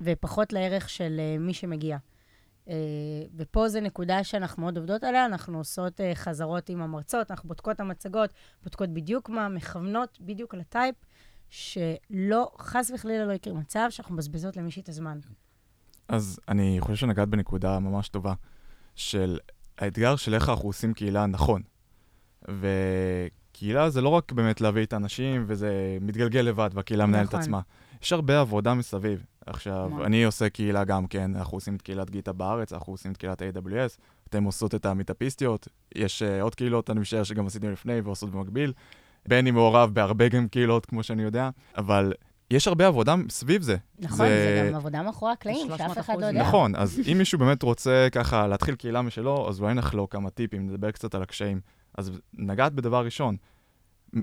[0.00, 1.98] ופחות לערך של uh, מי שמגיע.
[2.66, 2.70] Uh,
[3.36, 7.76] ופה זו נקודה שאנחנו מאוד עובדות עליה, אנחנו עושות uh, חזרות עם המרצות, אנחנו בודקות
[7.76, 8.30] את המצגות,
[8.62, 10.94] בודקות בדיוק מה, מכוונות בדיוק לטייפ,
[11.50, 15.18] שלא, חס וחלילה לא יקרה מצב שאנחנו מבזבזות למישהי את הזמן.
[16.08, 18.34] אז אני חושב שנגעת בנקודה ממש טובה,
[18.94, 19.38] של
[19.78, 21.62] האתגר של איך אנחנו עושים קהילה נכון.
[23.50, 27.40] וקהילה זה לא רק באמת להביא את האנשים, וזה מתגלגל לבד, והקהילה מנהלת נכון.
[27.40, 27.60] עצמה.
[28.02, 29.24] יש הרבה עבודה מסביב.
[29.46, 30.02] עכשיו, המון.
[30.02, 33.42] אני עושה קהילה גם כן, אנחנו עושים את קהילת גיטה בארץ, אנחנו עושים את קהילת
[33.42, 38.30] AWS, אתם עושות את המיטאפיסטיות, יש uh, עוד קהילות, אני משער שגם עשיתם לפני ועושות
[38.30, 38.72] במקביל.
[39.28, 42.12] בני מעורב בהרבה גם קהילות, כמו שאני יודע, אבל
[42.50, 43.76] יש הרבה עבודה סביב זה.
[43.98, 46.40] נכון, זה, זה גם עבודה מאחורי הקלעים, 300% שאף אחד לא יודע.
[46.40, 50.66] נכון, אז אם מישהו באמת רוצה ככה להתחיל קהילה משלו, אז אולי נחלוק כמה טיפים,
[50.66, 51.60] נדבר קצת על הקשיים.
[51.98, 53.36] אז נגעת בדבר ראשון,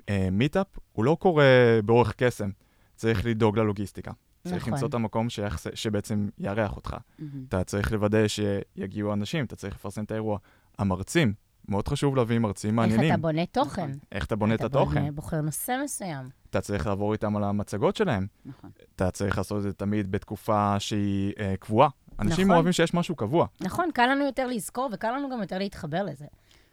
[0.09, 2.49] אה, מיטאפ הוא לא קורה באורך קסם,
[2.95, 4.11] צריך לדאוג ללוגיסטיקה.
[4.43, 4.73] צריך נכון.
[4.73, 6.95] למצוא את המקום שיחס, שבעצם יארח אותך.
[7.19, 7.45] מהמם.
[7.47, 10.37] אתה צריך לוודא שיגיעו אנשים, אתה צריך לפרסם את האירוע.
[10.77, 11.33] המרצים,
[11.67, 13.13] מאוד חשוב להביא מרצים איך מעניינים.
[13.13, 13.91] אתה בונה תוכן.
[14.11, 14.99] איך אתה בונה את אתה התוכן.
[14.99, 16.29] בונה, בוחר נושא מסוים.
[16.49, 18.27] אתה צריך לעבור איתם על המצגות שלהם.
[18.45, 18.69] נכון.
[18.95, 21.89] אתה צריך לעשות את זה תמיד בתקופה שהיא אה, קבועה.
[22.19, 22.55] אנשים נכון.
[22.55, 23.47] אוהבים שיש משהו קבוע.
[23.61, 26.25] נכון, קל לנו יותר לזכור, וקל לנו גם יותר להתחבר לזה.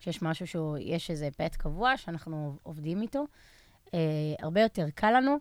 [0.03, 3.25] שיש משהו שהוא, יש איזה path קבוע שאנחנו עובדים איתו.
[3.95, 3.99] אה,
[4.39, 5.37] הרבה יותר קל לנו.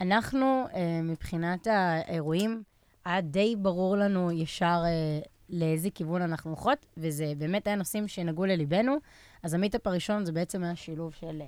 [0.00, 2.62] אנחנו, אה, מבחינת האירועים,
[3.04, 8.44] היה די ברור לנו ישר אה, לאיזה כיוון אנחנו הולכות, וזה באמת היה נושאים שנגעו
[8.44, 8.96] לליבנו.
[9.42, 11.42] אז המיטאפ הראשון זה בעצם היה שילוב של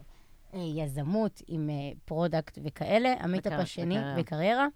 [0.54, 1.74] אה, יזמות עם אה,
[2.05, 3.14] product וכאלה.
[3.20, 3.96] המיטאפ השני.
[4.16, 4.66] וקריירה.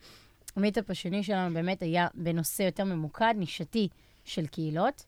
[0.56, 3.88] המיטאפ השני שלנו באמת היה בנושא יותר ממוקד, נישתי
[4.24, 5.04] של קהילות,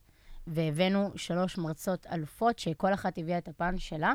[0.47, 4.15] והבאנו שלוש מרצות אלופות, שכל אחת הביאה את הפן שלה.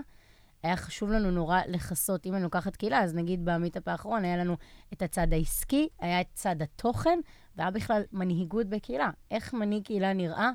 [0.64, 4.56] היה חשוב לנו נורא לכסות, אם אני לוקחת קהילה, אז נגיד במיטאפ האחרון היה לנו
[4.94, 7.20] את הצד העסקי, היה את צד התוכן,
[7.56, 9.10] והיה בכלל מנהיגות בקהילה.
[9.32, 10.52] איך מנהיג קהילה נראה,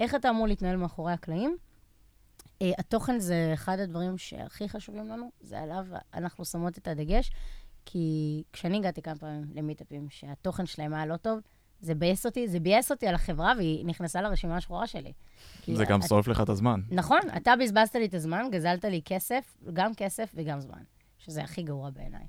[0.00, 1.56] איך אתה אמור להתנהל מאחורי הקלעים.
[2.62, 7.30] Uh, התוכן זה אחד הדברים שהכי חשובים לנו, זה עליו אנחנו שמות את הדגש,
[7.84, 11.40] כי כשאני הגעתי כמה פעמים למיטאפים שהתוכן שלהם היה לא טוב,
[11.84, 15.12] זה ביאס אותי, זה ביאס אותי על החברה, והיא נכנסה לרשימה השחורה שלי.
[15.74, 16.80] זה גם שורף לך את הזמן.
[16.90, 20.82] נכון, אתה בזבזת לי את הזמן, גזלת לי כסף, גם כסף וגם זמן,
[21.18, 22.26] שזה הכי גרוע בעיניי.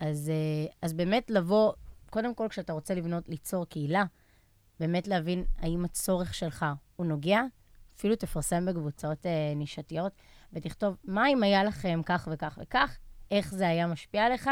[0.00, 1.72] אז, אה, אז באמת לבוא,
[2.10, 4.04] קודם כל, כשאתה רוצה לבנות, ליצור קהילה,
[4.80, 7.40] באמת להבין האם הצורך שלך הוא נוגע,
[7.96, 10.12] אפילו תפרסם בקבוצות אה, נישתיות,
[10.52, 12.98] ותכתוב, מה אם היה לכם כך וכך וכך,
[13.30, 14.50] איך זה היה משפיע עליך,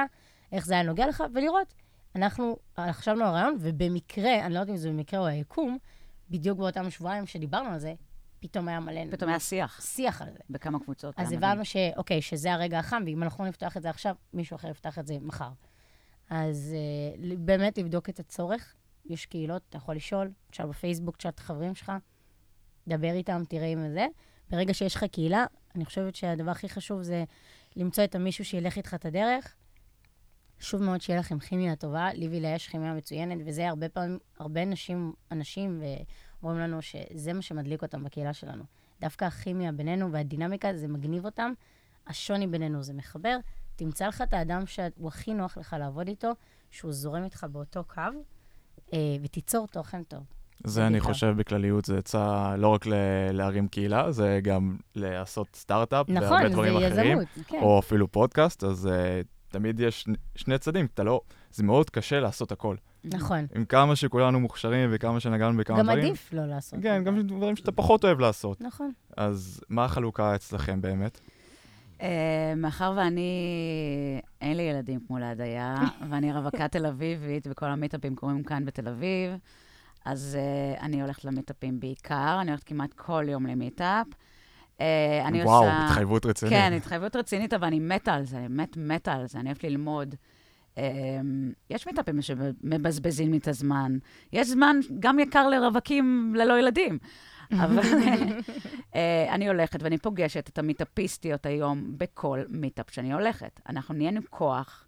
[0.52, 1.74] איך זה היה נוגע לך, ולראות.
[2.16, 2.56] אנחנו
[2.90, 5.78] חשבנו על רעיון, ובמקרה, אני לא יודעת אם זה במקרה או היקום,
[6.30, 7.94] בדיוק באותם שבועיים שדיברנו על זה,
[8.40, 10.38] פתאום היה מלא פתאום היה שיח שיח על זה.
[10.50, 11.14] בכמה קבוצות.
[11.16, 14.98] אז הבנו שאוקיי, שזה הרגע החם, ואם אנחנו נפתח את זה עכשיו, מישהו אחר יפתח
[14.98, 15.50] את זה מחר.
[16.30, 16.74] אז
[17.18, 18.74] uh, באמת לבדוק את הצורך.
[19.04, 21.92] יש קהילות, אתה יכול לשאול, תשאל בפייסבוק, תשאל את החברים שלך,
[22.88, 24.06] דבר איתם, תראה אם זה.
[24.50, 25.44] ברגע שיש לך קהילה,
[25.74, 27.24] אני חושבת שהדבר הכי חשוב זה
[27.76, 29.54] למצוא את המישהו שילך איתך את הדרך.
[30.62, 32.08] חשוב מאוד שיהיה לכם כימיה טובה.
[32.14, 35.82] לי ולה יש כימיה מצוינת, וזה הרבה פעמים, הרבה נשים, אנשים,
[36.42, 38.64] ואומרים לנו שזה מה שמדליק אותם בקהילה שלנו.
[39.00, 41.52] דווקא הכימיה בינינו והדינמיקה, זה מגניב אותם.
[42.06, 43.36] השוני בינינו זה מחבר.
[43.76, 46.30] תמצא לך את האדם שהוא הכי נוח לך לעבוד איתו,
[46.70, 48.00] שהוא זורם איתך באותו קו,
[48.92, 50.22] אה, ותיצור תוכן טוב.
[50.64, 51.00] זה אני.
[51.00, 56.42] חושב בכלליות, זה עצה לא רק ל- להרים קהילה, זה גם לעשות סטארט-אפ והרבה נכון,
[56.42, 57.58] זה דברים אחרים, יזמות, כן.
[57.62, 61.20] או אפילו פודקאסט, אז uh, תמיד יש שני- שני צדדים, אתה לא,
[61.52, 62.76] זה מאוד קשה לעשות הכל.
[63.04, 63.46] נכון.
[63.54, 66.04] עם כמה שכולנו מוכשרים וכמה שנגענו בכמה גם דברים.
[66.04, 66.78] עדיף לא לעשות.
[66.82, 67.22] כן, גם זה.
[67.22, 68.60] דברים שאתה פחות אוהב לעשות.
[68.60, 68.92] נכון.
[69.16, 71.20] אז מה החלוקה אצלכם באמת?
[72.02, 73.30] אה, מאחר ואני,
[74.40, 75.74] אין לי ילדים כמו להדיה,
[76.10, 79.32] ואני רווקה תל אביבית, וכל המיטאפים קורים כאן בתל אביב,
[80.04, 80.38] אז
[80.76, 84.06] uh, אני הולכת למיטאפים בעיקר, אני הולכת כמעט כל יום למיטאפ.
[84.82, 85.84] Uh, אני וואו, עושה...
[85.84, 86.54] התחייבות רצינית.
[86.54, 89.64] כן, התחייבות רצינית, אבל אני מתה על זה, אני באמת מתה על זה, אני אוהבת
[89.64, 90.14] ללמוד.
[90.74, 90.78] Um,
[91.70, 93.98] יש מיטאפים שמבזבזים לי את הזמן.
[94.32, 96.98] יש זמן גם יקר לרווקים ללא ילדים.
[97.52, 97.82] אבל
[98.94, 103.60] אה, אני הולכת ואני פוגשת את המיטאפיסטיות היום בכל מיטאפ שאני הולכת.
[103.68, 104.86] אנחנו נהיינו כוח.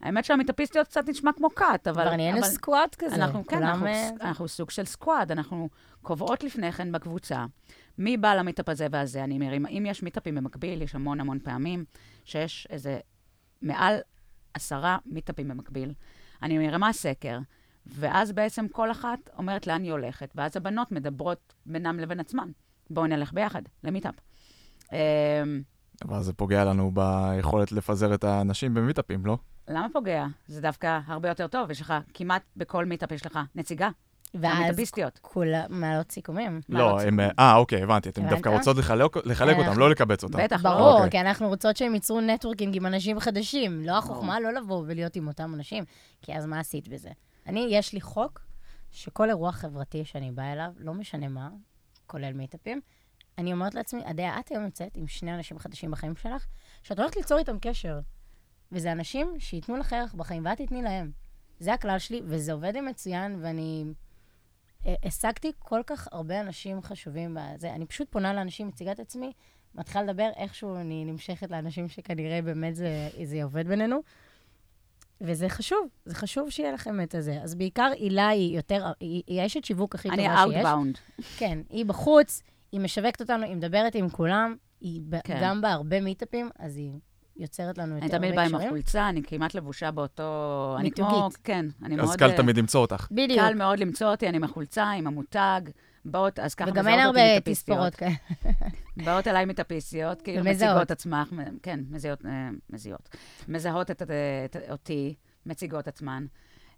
[0.00, 2.02] האמת שהמיטאפיסטיות קצת נשמע כמו כת, אבל...
[2.02, 3.14] כבר נהיינו אבל squad כזה.
[3.14, 5.68] אנחנו, כן, אנחנו, אה, אנחנו סוג של squad, אנחנו
[6.02, 7.46] קובעות לפני כן בקבוצה,
[7.98, 11.84] מי בא למיטאפ הזה והזה, אני מרימה, אם יש מיטאפים במקביל, יש המון המון פעמים
[12.24, 12.98] שיש איזה
[13.62, 13.98] מעל
[14.54, 15.92] עשרה מיטאפים במקביל.
[16.42, 17.38] אני מרימה סקר,
[17.86, 22.50] ואז בעצם כל אחת אומרת לאן היא הולכת, ואז הבנות מדברות בינם לבין עצמן.
[22.90, 24.14] בואו נלך ביחד למיטאפ.
[24.92, 25.62] אמ,
[26.04, 29.38] אבל זה פוגע לנו ביכולת לפזר את האנשים במיטאפים, לא?
[29.68, 30.26] למה פוגע?
[30.46, 33.88] זה דווקא הרבה יותר טוב, יש לך, כמעט בכל מיטאפ יש לך נציגה.
[34.34, 34.76] ואז.
[35.20, 36.60] כולם מעלות סיכומים.
[36.68, 37.20] לא, הם...
[37.38, 38.08] אה, אוקיי, הבנתי.
[38.08, 38.32] אתם הבנת?
[38.34, 40.38] דווקא רוצות לחלק- אותם, לא לקבץ אותם.
[40.44, 40.62] בטח.
[40.62, 41.10] ברור, אוקיי.
[41.10, 43.82] כי אנחנו רוצות שהם ייצרו נטוורקינג עם אנשים חדשים.
[43.86, 45.84] לא החוכמה לא לבוא ולהיות עם אותם אנשים,
[46.22, 47.10] כי אז מה עשית בזה?
[47.46, 48.40] אני, יש לי חוק
[48.90, 51.48] שכל אירוע חברתי שאני באה אליו, לא משנה מה,
[52.06, 52.80] כולל מיטאפים,
[53.38, 56.46] אני אומרת לעצמי, אדיה, את היום יוצאת עם שני אנשים חדשים בחיים שלך,
[56.82, 57.98] שאת הולכת ליצור איתם קשר.
[58.72, 61.10] וזה אנשים שייתנו לך ערך בחיים, ואת תתני להם.
[61.60, 63.84] זה הכלל שלי, וזה עובד לי מצוין, ואני
[64.86, 67.72] אה, השגתי כל כך הרבה אנשים חשובים בזה.
[67.72, 69.32] אני פשוט פונה לאנשים, מציגה את עצמי,
[69.74, 74.00] מתחילה לדבר, איכשהו אני נמשכת לאנשים שכנראה באמת זה, זה עובד בינינו.
[75.20, 77.42] וזה חשוב, זה חשוב שיהיה לכם את הזה.
[77.42, 80.64] אז בעיקר הילה היא יותר, היא, היא האשת שיווק הכי אני טובה שיש.
[80.64, 81.22] Outbound.
[81.38, 85.38] כן, היא בחוץ, היא משווקת אותנו, היא מדברת עם כולם, היא כן.
[85.42, 86.92] גם בהרבה מיטאפים, אז היא
[87.38, 88.66] יוצרת לנו אני הרבה תמיד באה עם קשרים.
[88.66, 90.76] החולצה, אני כמעט לבושה באותו...
[90.78, 91.28] אני כמו...
[91.44, 92.08] כן, אני מאוד...
[92.08, 93.08] אז קל אה, תמיד למצוא אותך.
[93.10, 93.40] בדיוק.
[93.40, 95.60] קל מאוד למצוא אותי, אני עם החולצה, עם המותג.
[96.04, 97.78] באות, אז ככה וגם אין מזהות הרבה מטאפיסטיות.
[97.78, 99.04] תספורות כאלה.
[99.06, 100.44] באות אליי מטאפיסטיות, כאילו.
[100.44, 101.28] מציגות עצמך,
[101.62, 103.16] כן, מזהות, אה, מזיעות.
[103.48, 104.10] מזהות את, את,
[104.44, 105.14] את, אותי,
[105.46, 106.26] מציגות עצמן.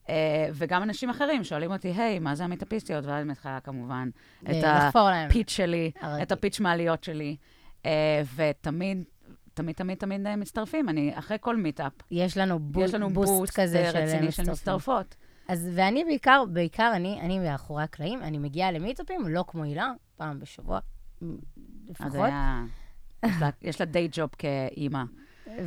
[0.09, 3.05] אה, וגם אנשים אחרים שואלים אותי, היי, מה זה המטאפיסטיות?
[3.05, 4.09] ואז אני מתחילה כמובן
[4.43, 4.65] את.
[4.65, 6.23] הפיץ' שלי, הרגיל.
[6.23, 7.37] את הפיץ' מעליות שלי,
[8.37, 9.05] ותמיד,
[9.55, 10.89] תמיד, תמיד, תמיד אה, מצטרפים.
[10.89, 14.21] אני, אחרי כל מיטאפ, יש לנו, בו, יש לנו boost, boost כזה אה, של רציני
[14.21, 14.53] של מצטרפים.
[14.53, 15.17] מצטרפות.
[15.49, 20.41] אז, ואני בעיקר, בעיקר אני, אני מאחורי הקלעים, אני מגיעה למיטאפים, לא כמו הילה, פעם
[20.41, 20.79] בשבוע,
[21.23, 21.39] מ, אז
[21.91, 22.65] לפחות, היה...
[23.27, 25.03] יש לה- יש לה day job כאימא,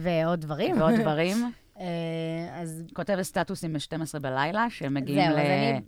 [0.01, 0.81] ועוד דברים.
[0.81, 1.37] ועוד דברים.
[1.79, 1.85] אה,
[2.61, 5.31] אז, כותבת סטטוסים ב-12 בלילה, שמגיעים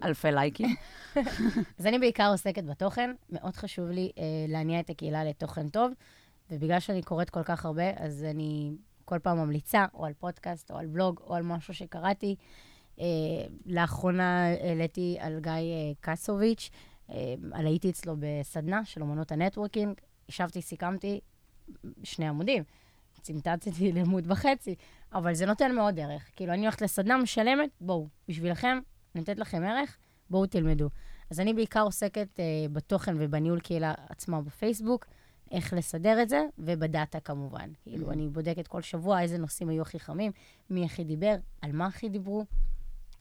[0.02, 0.76] לאלפי לייקים.
[1.80, 4.12] אז אני בעיקר עוסקת בתוכן, מאוד חשוב לי
[4.48, 5.92] להניע את הקהילה לתוכן טוב,
[6.52, 8.72] ובגלל שאני קוראת כל כך הרבה, אז אני
[9.06, 12.36] כל פעם ממליצה, או על פודקאסט, או על בלוג, או על משהו שקראתי.
[13.00, 13.06] אה,
[13.66, 16.70] לאחרונה העליתי על גיא אה, קסוביץ',
[17.10, 19.94] אה, על הייתי אצלו בסדנה של אמנות ה networking,
[20.30, 21.20] ישבתי, סיכמתי
[22.04, 22.64] שני עמודים,
[23.22, 24.76] צמצמתי לעמוד וחצי,
[25.14, 26.32] אבל זה נותן מאוד ערך.
[26.36, 28.80] כאילו, אני הולכת לסדנה משלמת, בואו, בשבילכם,
[29.16, 29.98] נותנת לכם ערך,
[30.30, 30.90] בואו תלמדו.
[31.32, 35.06] אז אני בעיקר עוסקת אה, בתוכן ובניהול קהילה עצמה בפייסבוק,
[35.56, 37.70] איך לסדר את זה, ובדאטה כמובן.
[37.84, 40.32] כאילו, אני בודקת כל שבוע איזה נושאים היו הכי חמים,
[40.70, 42.46] מי הכי דיבר, על מה הכי דיברו,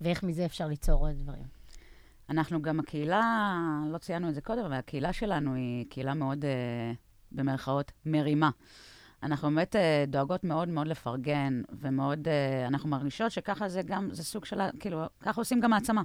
[0.00, 1.44] ואיך מזה אפשר ליצור עוד דברים.
[2.30, 3.52] אנחנו גם הקהילה,
[3.92, 6.92] לא ציינו את זה קודם, אבל הקהילה שלנו היא קהילה מאוד, אה,
[7.32, 8.50] במרכאות, מרימה.
[9.22, 14.24] אנחנו באמת אה, דואגות מאוד מאוד לפרגן, ומאוד, אה, אנחנו מרגישות שככה זה גם, זה
[14.24, 16.02] סוג של, כאילו, ככה עושים גם העצמה.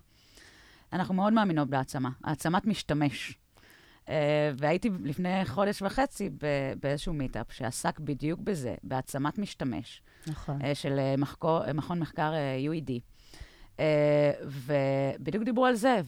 [0.94, 3.38] אנחנו מאוד מאמינות בהעצמה, העצמת משתמש.
[4.10, 6.30] אה, והייתי לפני חודש וחצי
[6.80, 10.02] באיזשהו מיטאפ שעסק בדיוק בזה, בהעצמת משתמש.
[10.28, 10.62] נכון.
[10.62, 12.34] אה, של אה, מחקו, אה, מכון מחקר
[12.66, 12.92] UED.
[14.46, 16.02] ובדיוק דיברו על זה,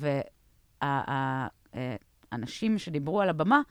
[0.82, 3.62] והאנשים שדיברו על הבמה,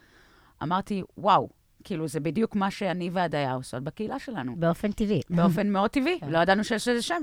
[0.63, 1.49] אמרתי, וואו,
[1.85, 4.57] כאילו, זה בדיוק מה שאני והדיה עושות בקהילה שלנו.
[4.57, 5.21] באופן טבעי.
[5.31, 6.31] באופן מאוד טבעי, כן.
[6.31, 7.23] לא ידענו שיש לזה שם.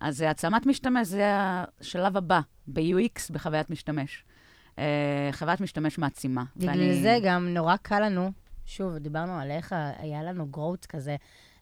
[0.00, 4.24] אז העצמת משתמש זה השלב הבא ב-UX, בחוויית משתמש.
[4.78, 4.84] אה,
[5.32, 6.44] חוויית משתמש מעצימה.
[6.56, 8.32] בגלל ואני- זה גם נורא קל לנו,
[8.64, 11.16] שוב, דיברנו על איך היה לנו growth כזה,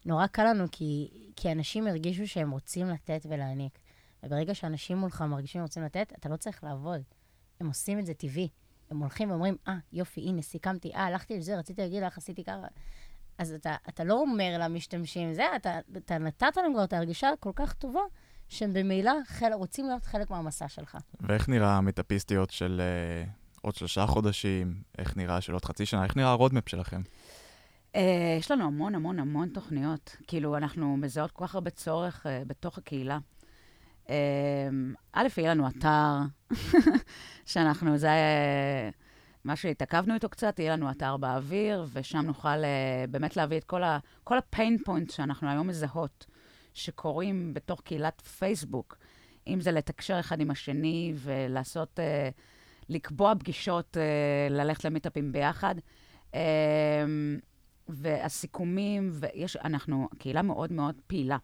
[0.05, 3.79] נורא קל לנו כי, כי אנשים הרגישו שהם רוצים לתת ולהעניק.
[4.23, 7.01] וברגע שאנשים מולך מרגישים שהם רוצים לתת, אתה לא צריך לעבוד.
[7.59, 8.49] הם עושים את זה טבעי.
[8.91, 12.67] הם הולכים ואומרים, אה, יופי, הנה, סיכמתי, אה, הלכתי לזה, רציתי להגיד לך, עשיתי ככה.
[13.37, 17.51] אז אתה, אתה לא אומר למשתמשים, זה, אתה, אתה נתת להם כבר את ההרגשה כל
[17.55, 17.99] כך טובה,
[18.49, 20.97] שהם במילא חל, רוצים להיות חלק מהמסע שלך.
[21.21, 23.31] ואיך נראה המיטאפיסטיות של אה,
[23.61, 24.81] עוד שלושה חודשים?
[24.97, 26.03] איך נראה של עוד חצי שנה?
[26.03, 27.01] איך נראה ה roadmap שלכם?
[27.95, 30.15] אה, יש לנו המון המון המון תוכניות.
[30.27, 33.17] כאילו, אנחנו מזהות כל כך הרבה צורך אה, בתוך הקהילה.
[34.09, 34.69] אה,
[35.13, 36.13] א', יהיה לנו אתר,
[37.45, 38.09] שאנחנו, זה
[39.43, 43.83] מה שהתעכבנו איתו קצת, יהיה לנו אתר באוויר, ושם נוכל אה, באמת להביא את כל,
[43.83, 46.25] ה, כל ה pain point שאנחנו היום מזהות,
[46.75, 48.97] שקורים בתוך קהילת פייסבוק,
[49.47, 52.29] אם זה לתקשר אחד עם השני ולעשות, אה,
[52.89, 55.75] לקבוע פגישות, אה, ללכת למיטאפים ביחד.
[56.35, 56.41] אה,
[57.87, 61.37] והסיכומים, ויש, אנחנו קהילה מאוד מאוד פעילה.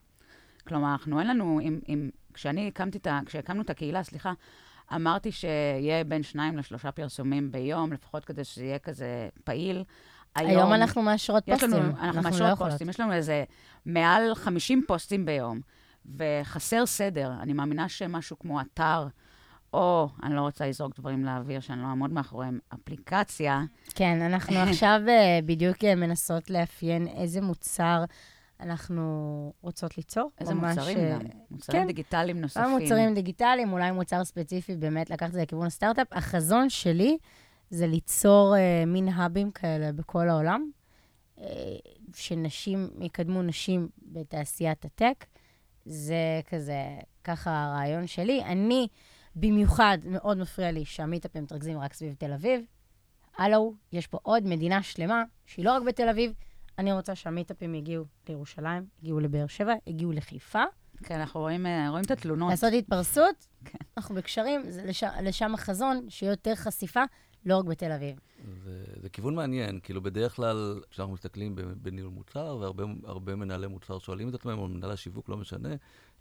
[0.68, 3.20] כלומר, אנחנו אין לנו, אם, אם, כשאני הקמתי את ה...
[3.26, 4.34] כשהקמנו את הקהילה, סליחה,
[4.96, 9.84] אמרתי שיהיה בין שניים לשלושה פרסומים ביום, לפחות כדי שזה יהיה כזה פעיל.
[10.36, 11.72] היום, היום אנחנו מאשרות פוסטים.
[11.72, 12.72] לנו, אנחנו לא מאשרות יכולות.
[12.72, 13.44] פוסטים, יש לנו איזה
[13.86, 15.60] מעל 50 פוסטים ביום,
[16.16, 17.32] וחסר סדר.
[17.42, 19.08] אני מאמינה שמשהו כמו אתר,
[19.74, 23.62] או, אני לא רוצה לזרוק דברים לאוויר שאני לא אעמוד מאחוריהם, אפליקציה,
[23.96, 28.04] כן, אנחנו עכשיו אה, בדיוק אה, מנסות לאפיין איזה מוצר
[28.62, 30.32] אנחנו רוצות ליצור.
[30.40, 31.20] איזה ממש, מוצרים אה, גם?
[31.52, 31.88] מוצרים כן.
[31.88, 32.70] דיגיטליים נוספים.
[32.70, 36.08] מוצרים דיגיטליים, אולי מוצר ספציפי, באמת לקחת את זה לכיוון הסטארט-אפ.
[36.12, 37.18] החזון שלי
[37.72, 40.70] זה ליצור אה, מין האבים כאלה בכל העולם,
[41.40, 41.46] אה,
[42.16, 45.26] שנשים יקדמו נשים בתעשיית הטק.
[45.86, 46.84] זה כזה,
[47.24, 48.44] ככה הרעיון שלי.
[48.44, 48.88] אני,
[49.36, 52.62] במיוחד, מאוד מפריע לי שהמיטאפים מתרכזים רק סביב תל אביב.
[53.38, 56.34] הלו, יש פה עוד מדינה שלמה שהיא לא רק בתל אביב.
[56.78, 60.64] אני רוצה שהמיטאפים יגיעו לירושלים, יגיעו לבאר שבע, יגיעו לחיפה.
[61.04, 62.50] כן, אנחנו רואים, אה, רואים את התלונות.
[62.50, 63.78] לעשות התפרסות, כן.
[63.98, 67.04] אנחנו בקשרים, זה לש, לשם החזון, שיהיה יותר חשיפה,
[67.46, 68.20] לא רק בתל אביב.
[68.64, 73.68] זה, זה כיוון מעניין, כאילו בדרך כלל כשאנחנו מסתכלים ב- בניהול מוצר, והרבה הרבה מנהלי
[73.68, 75.70] מוצר שואלים את עצמם, או מנהלי השיווק, לא משנה,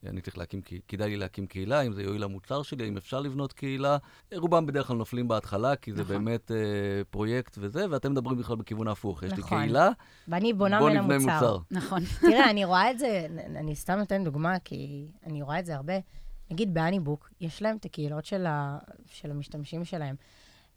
[0.06, 3.52] אני צריך להקים, כדאי לי להקים קהילה, אם זה יועיל למוצר שלי, אם אפשר לבנות
[3.52, 3.96] קהילה.
[4.34, 6.16] רובם בדרך כלל נופלים בהתחלה, כי זה נכון.
[6.24, 6.56] באמת אה,
[7.10, 9.22] פרויקט וזה, ואתם מדברים בכלל בכיוון ההפוך.
[9.22, 9.58] יש לי נכון.
[9.58, 9.90] קהילה,
[10.28, 11.32] ואני בונה בוא ממנה נבנה מוצר.
[11.32, 11.58] מוצר.
[11.70, 12.00] נכון.
[12.30, 15.94] תראה, אני רואה את זה, אני סתם נותן דוגמה, כי אני רואה את זה הרבה.
[16.50, 20.16] נגיד באניבוק, יש להם את הקהילות של, ה, של המשתמשים שלהם,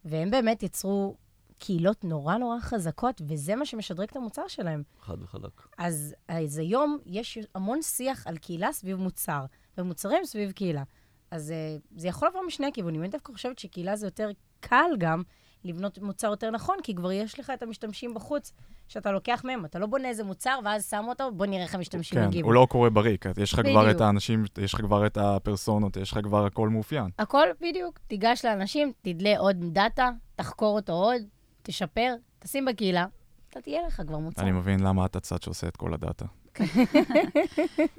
[0.05, 1.15] והם באמת יצרו
[1.59, 4.83] קהילות נורא נורא חזקות, וזה מה שמשדרג את המוצר שלהם.
[5.01, 5.67] חד וחלק.
[5.77, 9.45] אז, אז היום יש המון שיח על קהילה סביב מוצר,
[9.77, 10.83] ומוצרים סביב קהילה.
[11.31, 13.01] אז אה, זה יכול לבוא משני הכיוונים.
[13.01, 15.23] אני דווקא חושבת שקהילה זה יותר קל גם
[15.65, 18.53] לבנות מוצר יותר נכון, כי כבר יש לך את המשתמשים בחוץ,
[18.87, 19.65] שאתה לוקח מהם.
[19.65, 22.47] אתה לא בונה איזה מוצר, ואז שם אותו, בוא נראה איך המשתמשים כן, יגיבו.
[22.47, 24.01] הוא לא קורה בריק, יש לך כבר את בדיוק.
[24.01, 27.09] האנשים, יש לך כבר את הפרסונות, יש לך כבר הכל מאופיין.
[27.19, 27.99] הכל בדיוק.
[28.07, 31.21] תיגש לאנשים, תדלה עוד דאטה, תחקור אותו עוד,
[31.61, 33.05] תשפר, תשים בקהילה,
[33.49, 34.41] אתה תהיה לך כבר מוצר.
[34.41, 36.25] אני מבין למה אתה צד שעושה את כל הדאטה.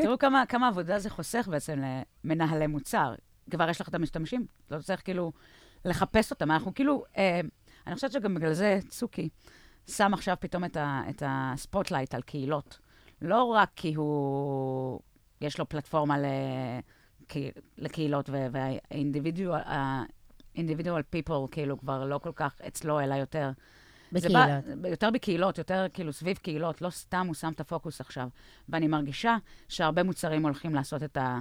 [0.02, 1.82] תראו כמה, כמה עבודה זה חוסך בעצם
[2.24, 3.14] למנהלי מוצר.
[3.50, 5.32] כבר יש לך את המשתמשים, לא צריך כאילו
[5.84, 6.50] לחפש אותם.
[6.50, 7.40] אנחנו כאילו, אה,
[7.86, 9.28] אני חושבת שגם בגלל זה צוקי
[9.86, 12.78] שם עכשיו פתאום את, ה, את ה spotlight על קהילות.
[13.22, 15.00] לא רק כי הוא,
[15.40, 16.24] יש לו פלטפורמה ל,
[17.28, 17.38] קה-
[17.78, 23.50] לקהילות, וה-individual people כאילו כבר לא כל כך אצלו, אלא יותר
[24.12, 24.48] בקהילות.
[24.80, 28.28] בא, יותר בקהילות, יותר כאילו סביב קהילות, לא סתם הוא שם את הפוקוס עכשיו.
[28.68, 29.36] ואני מרגישה
[29.68, 31.38] שהרבה מוצרים הולכים לעשות את ה...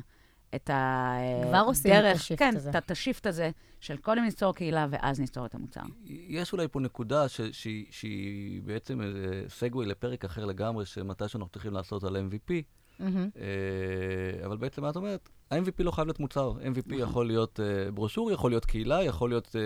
[0.56, 2.70] את הדרך, כבר עושים את ה shift כן, הזה.
[2.70, 5.82] את- את ה shift הזה של קודם ניצור קהילה ואז ניצור את המוצר.
[6.06, 11.52] יש אולי פה נקודה ש, שהיא, שהיא בעצם איזה סגווי לפרק אחר לגמרי, שמתי שאנחנו
[11.52, 12.54] צריכים לעשות על MVP,
[13.00, 13.30] מהמם.
[13.38, 15.30] אה, אבל בעצם מה את אומרת?
[15.52, 16.52] ה-MVP לא חייב להיות מוצר.
[16.52, 19.62] MVP יכול להיות אה, ברושור, יכול להיות קהילה, יכול להיות אה,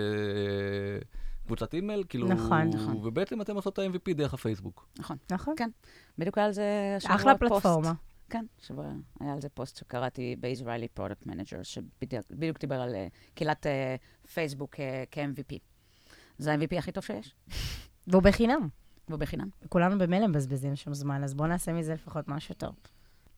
[1.46, 2.28] קבוצת אימייל, כאילו...
[2.28, 2.96] נכון, נכון.
[3.06, 4.88] ובעצם אתם עושות את ה-MVP דרך הפייסבוק.
[4.98, 5.16] נכון.
[5.32, 5.54] נכון.
[5.56, 5.70] כן.
[6.18, 7.66] בדיוק על זה אחלה פוסט.
[8.30, 8.86] כן, שבוע
[9.20, 13.96] היה על זה פוסט שקראתי ב-Israeli Product Manager, שבדיוק דיבר על אה, קהילת אה,
[14.34, 15.58] פייסבוק אה, כ-MVP.
[16.38, 17.34] זה ה-MVP הכי טוב שיש,
[18.06, 18.68] והוא בחינם.
[19.08, 19.48] והוא בחינם.
[19.62, 22.74] וכולנו במילא מבזבזים שם זמן, אז בואו נעשה מזה לפחות משהו טוב.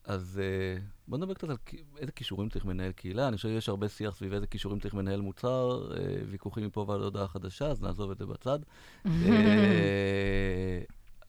[0.05, 1.57] אז uh, בוא נדבר קצת על
[1.99, 3.29] איזה כישורים צריך מנהל קהילה.
[3.29, 5.91] אני חושב שיש הרבה שיח סביב איזה כישורים צריך מנהל מוצר,
[6.31, 8.59] ויכוחים מפה ועד הודעה חדשה, אז נעזוב את זה בצד.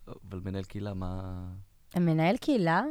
[0.07, 1.43] אבל מנהל קהילה, מה...
[1.95, 2.83] מנהל קהילה,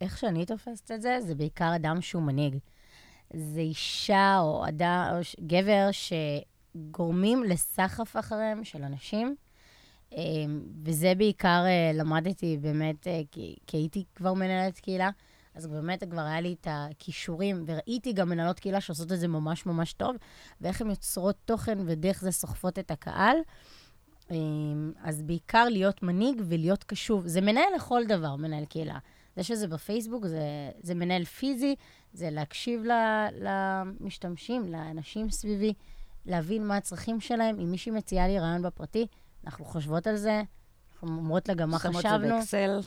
[0.00, 2.58] איך שאני תופסת את זה, זה בעיקר אדם שהוא מנהיג.
[3.34, 9.36] זה אישה או אדם, או ש- גבר שגורמים לסחף אחריהם של אנשים.
[10.12, 15.10] אמ, וזה בעיקר אה, למדתי באמת, אה, כי, כי הייתי כבר מנהלת קהילה,
[15.54, 19.66] אז באמת כבר היה לי את הכישורים, וראיתי גם מנהלות קהילה שעושות את זה ממש
[19.66, 20.16] ממש טוב,
[20.60, 23.36] ואיך הן יוצרות תוכן ודרך זה סוחפות את הקהל.
[25.02, 27.26] אז בעיקר להיות מנהיג ולהיות קשוב.
[27.26, 28.98] זה מנהל לכל דבר, מנהל קהילה.
[29.36, 30.40] זה שזה בפייסבוק, זה,
[30.82, 31.74] זה מנהל פיזי,
[32.12, 32.90] זה להקשיב ל,
[33.40, 35.72] למשתמשים, לאנשים סביבי,
[36.26, 37.60] להבין מה הצרכים שלהם.
[37.60, 39.06] אם מישהי מציעה לי רעיון בפרטי,
[39.44, 40.42] אנחנו חושבות על זה,
[40.92, 42.80] אנחנו אומרות לה גם מה שמות את זה חשבנו, באקסל,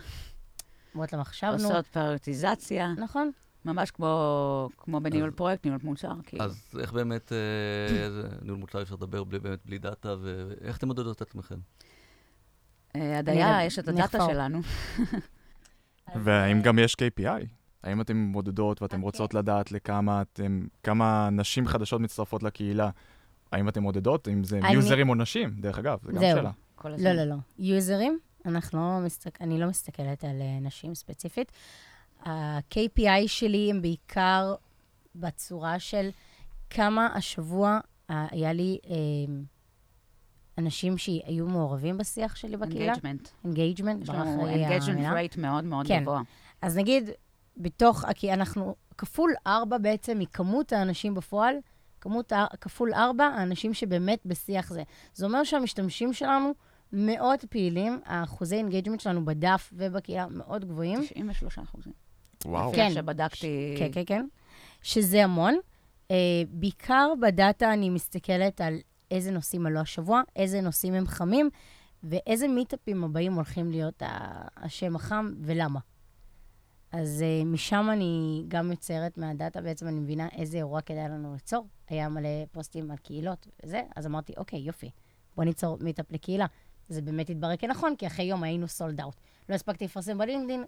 [0.94, 1.54] אומרות לה מה חשבנו.
[1.54, 3.32] עושות פריוטיזציה, נכון.
[3.66, 6.12] ממש כמו, כמו בניהול אז- פרויקט, ניהול מוצר.
[6.24, 6.44] כאילו.
[6.44, 7.38] אז איך באמת, אה,
[8.42, 11.56] ניהול מוצר אפשר לדבר בלי, באמת בלי דאטה, ואיך אתם מודדות את עצמכם?
[12.96, 14.20] אה, הדיה, אני- יש את הדאטה.
[14.32, 14.60] שלנו.
[16.16, 17.46] והאם גם יש KPI?
[17.84, 19.06] האם אתם מודדות ואתם אוקיי.
[19.06, 22.90] רוצות לדעת לכמה אתם, כמה נשים חדשות מצטרפות לקהילה?
[23.52, 24.28] האם אתם מודדות?
[24.28, 25.50] אם זה אני- יוזרים או נשים?
[25.60, 26.38] דרך אגב, זה גם זהו.
[26.38, 26.52] שאלה.
[26.84, 27.04] הזמן.
[27.04, 27.36] לא, לא, לא.
[27.60, 31.52] יוזרים, אנחנו לא מסתכל, אני לא מסתכלת על uh, נשים ספציפית.
[32.26, 34.56] ה-KPI שלי הם בעיקר
[35.16, 36.10] בצורה של
[36.70, 38.88] כמה השבוע uh, היה לי uh,
[40.58, 42.94] אנשים שהיו מעורבים בשיח שלי בקהילה.
[42.94, 43.30] engagement.
[43.44, 45.14] engagement, יש ברח לנו לי engagement המילה.
[45.14, 46.02] rate מאוד מאוד כן.
[46.02, 46.22] גבוה.
[46.62, 47.10] אז נגיד,
[47.58, 51.56] בתוך, כי אנחנו, כפול ארבע בעצם מכמות האנשים בפועל,
[52.02, 54.84] כמות, כפול ארבע האנשים שבאמת בשיח זה.
[55.14, 56.54] זה אומר שהמשתמשים שלנו
[56.94, 61.00] מאוד פעילים, האחוזי engagement שלנו בדף ובקהילה מאוד גבוהים.
[61.02, 61.94] 93 אחוזים.
[62.46, 62.72] וואו.
[62.72, 62.92] לפי כן.
[62.94, 63.76] שבדקתי...
[63.78, 64.26] כן, כן, כן.
[64.82, 65.56] שזה המון.
[66.08, 66.10] Uh,
[66.50, 68.78] בעיקר בדאטה אני מסתכלת על
[69.12, 71.50] איזה נושאים עלו השבוע, איזה נושאים הם חמים,
[72.04, 74.04] ואיזה מיטאפים הבאים הולכים להיות
[74.56, 75.80] השם החם ולמה.
[76.92, 81.68] אז uh, משם אני גם יוצרת מהדאטה, בעצם אני מבינה איזה אירוע כדאי לנו ליצור.
[81.90, 84.92] היה מלא פוסטים על קהילות וזה, אז אמרתי, אוקיי, יופי,
[85.36, 86.46] בוא ניצור מיטאפ לקהילה.
[86.90, 89.16] זה באמת התברר כנכון, כי אחרי יום היינו sold out.
[89.50, 90.64] לא הספקתי לפרסם בלינקדאין,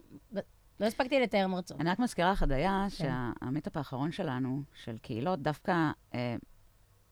[0.80, 1.80] לא הספקתי לתאר מרצון.
[1.80, 3.08] אני רק מזכירה לך, עדיה, כן.
[3.40, 6.36] שהמיטאפ האחרון שלנו, של קהילות, דווקא, אה,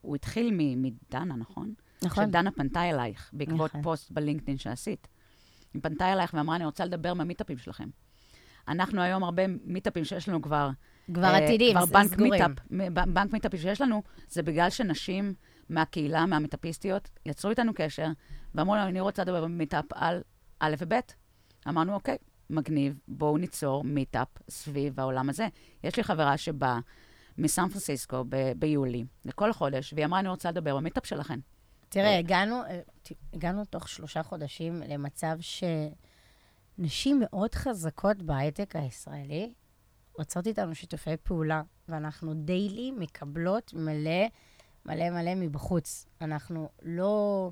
[0.00, 1.74] הוא התחיל מ- מדנה, נכון?
[2.02, 2.26] נכון.
[2.26, 3.82] שדנה פנתה אלייך, בעקבות נכון.
[3.82, 5.08] פוסט בלינקדאין שעשית.
[5.74, 7.88] היא פנתה אלייך ואמרה, אני רוצה לדבר מהמיטאפים שלכם.
[8.68, 10.70] אנחנו היום הרבה מיטאפים שיש לנו כבר...
[11.14, 12.32] כבר אה, עתידים, כבר בנק סגורים.
[12.70, 15.34] מיטאפ, בנק מיטאפים שיש לנו, זה בגלל שנשים
[15.68, 18.06] מהקהילה, מהמיטאפיסטיות, יצרו איתנו קשר,
[18.54, 20.22] ואמרו לנו, אני רוצה לדבר במיטאפ על
[20.60, 20.94] א' וב'.
[21.68, 22.16] אמרנו, אוקיי,
[22.50, 25.48] מגניב, בואו ניצור מיטאפ סביב העולם הזה.
[25.84, 26.78] יש לי חברה שבאה
[27.38, 31.38] מסן פרנסיסקו ב- ביולי, לכל חודש, והיא אמרה, אני רוצה לדבר במיטאפ שלכם.
[31.88, 32.80] תראה, הגענו, אה,
[33.32, 35.36] הגענו תוך שלושה חודשים למצב
[36.78, 39.52] שנשים מאוד חזקות בהייטק הישראלי
[40.18, 44.26] רוצות איתנו שיתופי פעולה, ואנחנו daily מקבלות מלא,
[44.86, 46.06] מלא מלא מבחוץ.
[46.20, 47.50] אנחנו לא,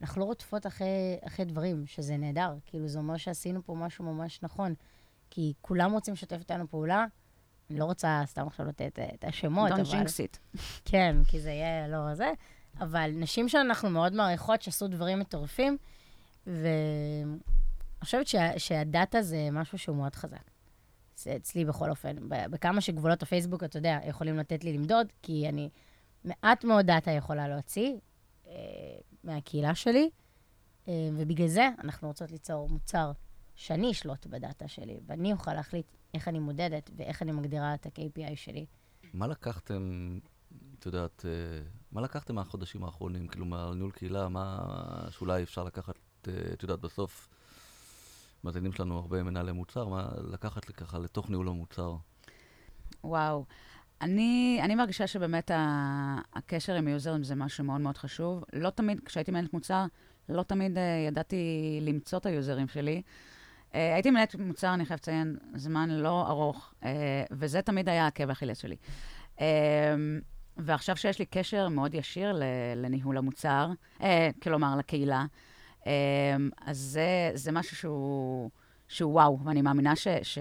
[0.00, 2.54] אנחנו לא רודפות אחרי, אחרי דברים, שזה נהדר.
[2.66, 4.74] כאילו, זה אומר שעשינו פה משהו ממש נכון.
[5.30, 7.06] כי כולם רוצים לשתף איתנו פעולה.
[7.70, 9.82] לא רוצה סתם עכשיו לתת אה, את השמות, Don't אבל...
[9.82, 10.58] jinx it.
[10.84, 12.32] כן, כי זה יהיה לא זה.
[12.80, 15.76] אבל נשים שאנחנו מאוד מעריכות, שעשו דברים מטורפים,
[16.46, 17.38] ואני
[18.04, 20.50] חושבת שה, שהדאטה זה משהו שהוא מאוד חזק.
[21.16, 22.16] זה אצלי בכל אופן.
[22.28, 25.68] בכמה שגבולות הפייסבוק, אתה יודע, יכולים לתת לי למדוד, כי אני
[26.24, 27.94] מעט מאוד דאטה יכולה להוציא
[28.46, 28.52] אה,
[29.24, 30.10] מהקהילה שלי,
[30.88, 33.12] אה, ובגלל זה אנחנו רוצות ליצור מוצר
[33.58, 38.36] שאני אשלוט בדאטה שלי, ואני אוכל להחליט איך אני מודדת ואיך אני מגדירה את ה-KPI
[38.36, 38.66] שלי.
[39.14, 40.18] מה לקחתם,
[40.78, 41.30] את יודעת, אה,
[41.92, 44.58] מה לקחתם מהחודשים האחרונים, כאילו מהניהול קהילה, מה
[45.10, 45.94] שאולי אפשר לקחת,
[46.28, 47.28] אה, את יודעת, בסוף,
[48.44, 51.96] מאזינים שלנו הרבה מנהלי מוצר, מה לקחת ככה לתוך ניהול המוצר?
[53.04, 53.44] וואו.
[54.00, 58.44] אני, אני מרגישה שבאמת ה, הקשר עם יוזרים זה משהו מאוד מאוד חשוב.
[58.52, 59.84] לא תמיד, כשהייתי מנהלת מוצר,
[60.28, 63.02] לא תמיד uh, ידעתי למצוא את היוזרים שלי.
[63.72, 66.84] Uh, הייתי מנהלת מוצר, אני חייבת לציין, זמן לא ארוך, uh,
[67.30, 68.76] וזה תמיד היה עקב אכילס שלי.
[69.36, 69.40] Uh,
[70.56, 72.40] ועכשיו שיש לי קשר מאוד ישיר
[72.76, 74.02] לניהול המוצר, uh,
[74.42, 75.24] כלומר, לקהילה,
[75.82, 75.86] uh,
[76.66, 78.50] אז זה, זה משהו שהוא,
[78.88, 80.08] שהוא וואו, ואני מאמינה ש...
[80.22, 80.38] ש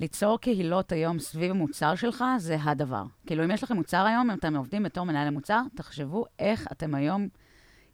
[0.00, 3.04] ליצור קהילות היום סביב המוצר שלך, זה הדבר.
[3.26, 6.94] כאילו, אם יש לכם מוצר היום, אם אתם עובדים בתור מנהל המוצר, תחשבו איך אתם
[6.94, 7.28] היום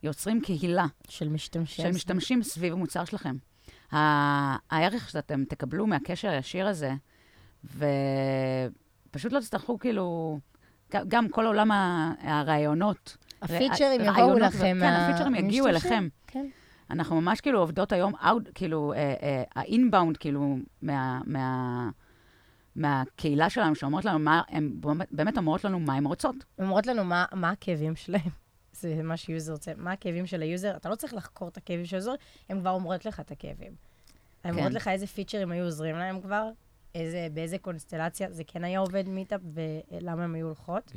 [0.02, 1.82] יוצרים קהילה של משתמשי...
[1.82, 3.36] של משתמשים סביב המוצר שלכם.
[3.92, 6.92] הערך שאתם תקבלו מהקשר הישיר הזה,
[7.64, 10.38] ופשוט לא תצטרכו, כאילו,
[11.08, 11.70] גם כל עולם
[12.22, 13.16] הרעיונות.
[13.42, 15.68] הפיצ'רים יבואו לכם כן, הפיצ'רים יגיעו.
[15.68, 16.08] אליכם.
[16.26, 16.46] כן.
[16.90, 21.88] אנחנו ממש כאילו עובדות היום, out, כאילו, אה, אה, ה inbound, כאילו, מה, מה,
[22.76, 24.72] מהקהילה שלנו, שאומרות לנו מה, הן
[25.10, 26.36] באמת- אומרות לנו מה הן רוצות.
[26.58, 28.39] הן אומרות לנו מה, מה הכאבים שלהם.
[28.80, 29.72] זה מה ש user רוצה.
[29.76, 30.76] מה הכאבים של ה user?
[30.76, 32.14] אתה לא צריך לחקור את הכאבים של ה user,
[32.48, 33.72] הן כבר אומרות לך את הכאבים.
[34.44, 34.58] הן כן.
[34.58, 36.50] אומרות לך איזה פיצ'רים היו עוזרים להם כבר,
[36.94, 40.92] איזה, באיזה קונסטלציה זה כן היה עובד מיטאפ, ולמה הם היו הולכות.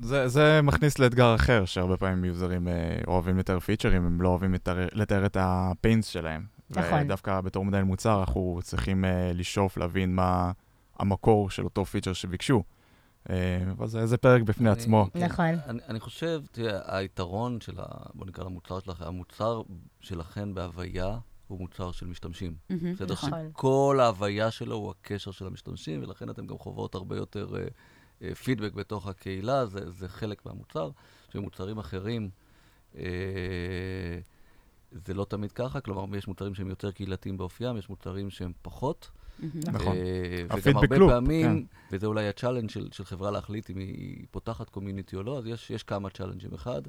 [0.00, 4.54] זה, זה מכניס לאתגר אחר, שהרבה פעמים יוזרים אה, אוהבים לתאר פיצ'רים, הם לא אוהבים
[4.54, 6.44] לתאר, לתאר את ה pains שלהם.
[6.70, 7.02] נכון.
[7.02, 10.52] ודווקא בתור מנהל מוצר, אנחנו צריכים אה, לשאוף להבין מה
[10.98, 12.62] המקור של אותו פיצ'ר שביקשו.
[13.30, 15.06] אה, אבל זה, זה פרק בפני אני- עצמו.
[15.12, 15.44] כן, נכון.
[15.46, 19.62] אני, אני חושב, תראה, היתרון של, ה, בוא נקרא למוצר שלכם, המוצר
[20.00, 21.18] שלכם בהוויה
[21.48, 22.54] הוא מוצר של משתמשים.
[22.94, 23.12] בסדר?
[23.14, 23.30] נכון.
[23.50, 27.64] שכל ההוויה שלו הוא הקשר של המשתמשים, ולכן אתם גם חוות הרבה יותר אה,
[28.22, 30.90] אה, פידבק בתוך הקהילה, זה, זה חלק מהמוצר.
[31.32, 32.30] שמוצרים אחרים,
[32.96, 33.02] אה,
[34.92, 39.10] זה לא תמיד ככה, כלומר, יש מוצרים שהם יותר קהילתיים באופיים, יש מוצרים שהם פחות.
[39.72, 39.96] נכון.
[39.96, 44.68] אה, וגם הרבה פעמים, וזה אולי ה challenge של, של חברה להחליט אם היא פותחת
[44.68, 46.54] community או לא, אז יש, יש כמה צ'אלנג'ים.
[46.54, 46.82] אחד,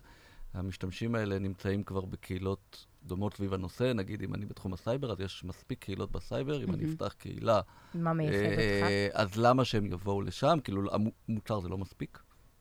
[0.53, 5.43] המשתמשים האלה נמצאים כבר בקהילות דומות סביב הנושא, נגיד אם אני בתחום הסייבר, אז יש
[5.43, 6.85] מספיק קהילות בסייבר, אם אני.
[6.85, 7.61] אפתח קהילה,
[7.93, 8.59] מה מייחד אותך?
[8.59, 10.57] אה, אז למה שהם יבואו לשם?
[10.63, 10.81] כאילו,
[11.29, 12.19] המוצר זה לא מספיק,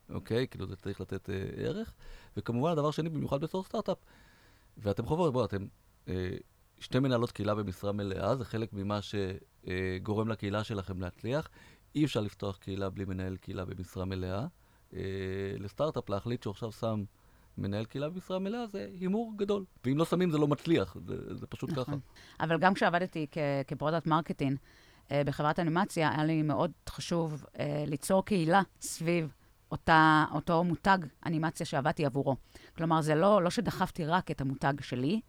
[0.09, 0.47] אוקיי?
[0.47, 1.93] כאילו, זה צריך לתת אה, ערך.
[2.37, 3.97] וכמובן, הדבר שני, במיוחד בתור סטארט-אפ,
[4.77, 5.65] ואתם חובות, בואו, אתם
[6.07, 6.29] אה,
[6.79, 9.01] שתי מנהלות קהילה במשרה מלאה, זה חלק ממה
[9.65, 11.49] שגורם לקהילה שלכם להצליח.
[11.95, 14.45] אי אפשר לפתוח קהילה בלי מנהל קהילה במשרה מלאה.
[14.93, 14.99] אה,
[15.59, 17.03] לסטארט-אפ להחליט שהוא עכשיו שם
[17.57, 19.65] מנהל קהילה במשרה מלאה זה הימור גדול.
[19.85, 21.83] ואם לא שמים זה לא מצליח, זה, זה פשוט נכון.
[21.83, 21.95] ככה.
[22.39, 23.27] אבל גם כשעבדתי
[23.67, 24.57] כ product marketing
[25.11, 29.33] אה, בחברת אנימציה, היה לי מאוד חשוב אה, ליצור קהילה סביב
[29.71, 32.35] אותה, אותו מותג אנימציה שעבדתי עבורו.
[32.77, 35.21] כלומר, זה לא, לא שדחפתי רק את המותג שלי,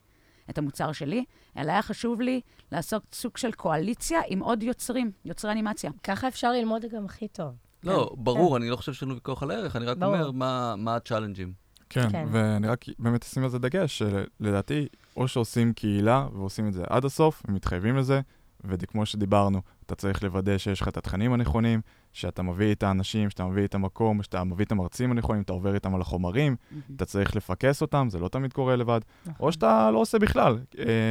[0.50, 1.24] את המוצר שלי,
[1.56, 2.40] אלא היה חשוב לי
[2.72, 5.90] לעשות סוג של קואליציה עם עוד יוצרים, יוצרי אנימציה.
[6.04, 7.54] ככה אפשר ללמוד גם הכי טוב.
[7.84, 10.14] לא, ברור, אני לא חושב שיש לנו ויכוח על הערך, אני רק ברור.
[10.14, 11.52] אומר מה, מה הצ'אלנג'ים.
[11.90, 12.26] כן, כן.
[12.30, 17.04] ואני רק באמת אשים על זה דגש, שלדעתי, או שעושים קהילה ועושים את זה עד
[17.04, 18.20] הסוף, ומתחייבים לזה,
[18.64, 21.80] וכמו שדיברנו, אתה צריך לוודא שיש לך את התכנים הנכונים,
[22.12, 25.74] שאתה מביא את האנשים, שאתה מביא את המקום, שאתה מביא את המרצים הנכונים, אתה עובר
[25.74, 26.56] איתם על החומרים,
[26.96, 29.34] אתה צריך לפקס אותם, זה לא תמיד קורה לבד, נכון.
[29.46, 30.58] או שאתה לא עושה בכלל.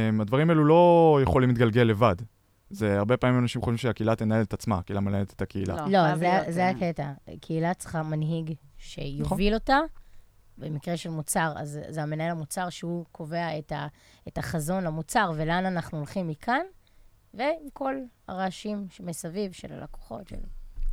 [0.08, 2.16] אמ, הדברים האלו לא יכולים להתגלגל לבד.
[2.70, 5.76] זה הרבה פעמים אנשים חושבים שהקהילה תנהל את עצמה, הקהילה מנהלת את הקהילה.
[5.76, 5.86] לא.
[6.08, 7.12] לא, זה- זה אה, הקטע.
[7.40, 9.78] קהילה צריכה מנהיג שיוביל אותה.
[10.58, 13.86] במקרה של מוצר, אז זה המנהל המוצר שהוא קובע את, ה,
[14.28, 16.60] את החזון למוצר ולאן אנחנו הולכים מכאן,
[17.34, 17.94] ועם כל
[18.28, 20.28] הרעשים שמסביב של הלקוחות.
[20.28, 20.36] של...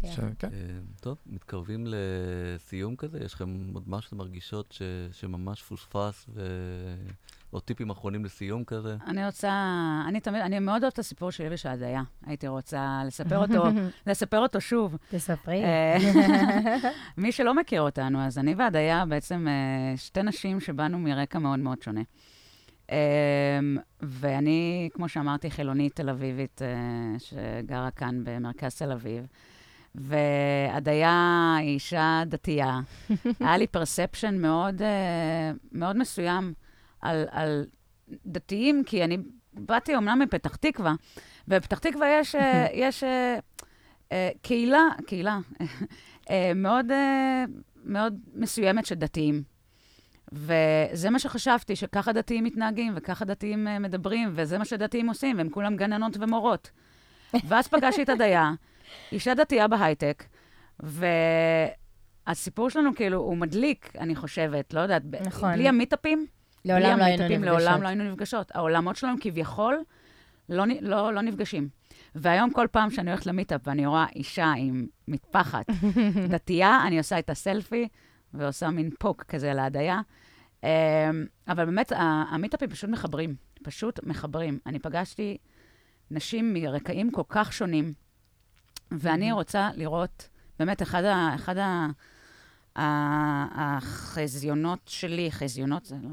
[0.01, 0.47] כן.
[0.53, 4.81] אה, טוב, מתקרבים לסיום כזה, יש לכם עוד משהו שאתם מרגישות ש,
[5.11, 6.41] שממש פוספס, ו...
[7.53, 8.97] או טיפים אחרונים לסיום כזה?
[9.07, 9.51] אני רוצה,
[10.07, 12.03] אני תמיד, אני מאוד אוהבת את הסיפור של יבש ההדיה.
[12.25, 13.63] הייתי רוצה לספר אותו,
[14.07, 14.95] לספר אותו שוב.
[15.09, 15.63] תספרי.
[15.63, 15.97] אה,
[17.17, 21.81] מי שלא מכיר אותנו, אז אני והדיה בעצם אה, שתי נשים שבאנו מרקע מאוד מאוד
[21.81, 22.01] שונה.
[24.01, 26.61] ואני, כמו שאמרתי, חילונית תל אביבית
[27.17, 29.27] שגרה כאן במרכז תל אביב.
[29.95, 32.79] והדיה היא אישה דתייה.
[33.39, 36.53] היה לי פרספשן מאוד, אה, מאוד מסוים
[37.01, 37.65] על, על
[38.25, 39.17] דתיים, כי אני
[39.53, 40.93] באתי אומנם מפתח תקווה,
[41.47, 45.39] ובפתח תקווה יש, אה, יש אה, קהילה, קהילה
[46.55, 46.85] מאוד,
[47.83, 49.43] מאוד מסוימת של דתיים.
[50.31, 55.75] וזה מה שחשבתי, שככה דתיים מתנהגים, וככה דתיים מדברים, וזה מה שדתיים עושים, והם כולם
[55.75, 56.71] גננות ומורות.
[57.47, 58.51] ואז פגשתי את הדיה,
[59.11, 60.23] אישה דתייה בהייטק,
[60.79, 65.53] והסיפור שלנו כאילו, הוא מדליק, אני חושבת, לא יודעת, נכון.
[65.53, 66.25] בלי המיטאפים,
[66.65, 67.61] לעולם בלי לא היינו המיטאפים, נפגשות.
[67.61, 68.51] לעולם לא היינו נפגשות.
[68.55, 69.83] העולמות שלנו כביכול
[70.49, 71.69] לא, לא, לא נפגשים.
[72.15, 75.65] והיום כל פעם שאני הולכת למיטאפ ואני רואה אישה עם מטפחת
[76.31, 77.87] דתייה, אני עושה את הסלפי
[78.33, 80.01] ועושה מין פוק כזה להדיה.
[80.63, 80.69] אמ,
[81.47, 81.91] אבל באמת,
[82.29, 84.59] המיטאפים פשוט מחברים, פשוט מחברים.
[84.65, 85.37] אני פגשתי
[86.11, 87.93] נשים מרקעים כל כך שונים,
[88.91, 90.29] ואני רוצה לראות,
[90.59, 91.87] באמת, אחד, ה, אחד ה,
[92.75, 92.85] ה,
[93.55, 96.09] החזיונות שלי, חזיונות, זה לא...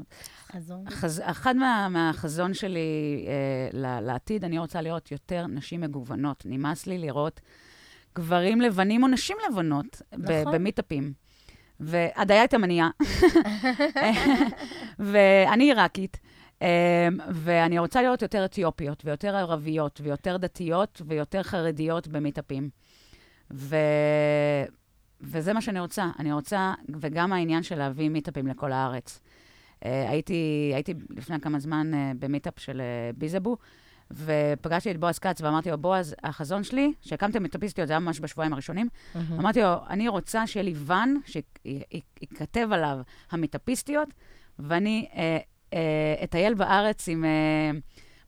[0.51, 0.89] חזון.
[0.89, 1.21] חז...
[1.25, 6.43] אחד מה, מהחזון שלי אה, ל- לעתיד, אני רוצה לראות יותר נשים מגוונות.
[6.45, 7.41] נמאס לי לראות
[8.15, 10.53] גברים לבנים או נשים לבנות נכון.
[10.53, 11.13] במיטאפים.
[11.79, 12.89] והדיה היא תימניה,
[14.99, 16.17] ואני עיראקית,
[17.31, 22.69] ואני רוצה לראות יותר אתיופיות, ויותר ערביות, ויותר דתיות, ויותר חרדיות במיטאפים.
[23.53, 23.75] ו...
[25.21, 26.09] וזה מה שאני רוצה.
[26.19, 29.19] אני רוצה, וגם העניין של להביא מיטאפים לכל הארץ.
[29.19, 33.57] Uh, הייתי, הייתי לפני כמה זמן uh, במיטאפ של uh, ביזבו,
[34.11, 38.53] ופגשתי את בועז כץ ואמרתי לו, בועז, החזון שלי, שהקמתם מיטאפיסטיות, זה היה ממש בשבועיים
[38.53, 39.39] הראשונים, מהמם.
[39.39, 42.97] אמרתי לו, אני רוצה שיהיה לי ואן שייכתב עליו
[43.31, 44.09] המיטאפיסטיות,
[44.59, 45.15] ואני uh,
[46.23, 47.77] אטייל בארץ עם uh,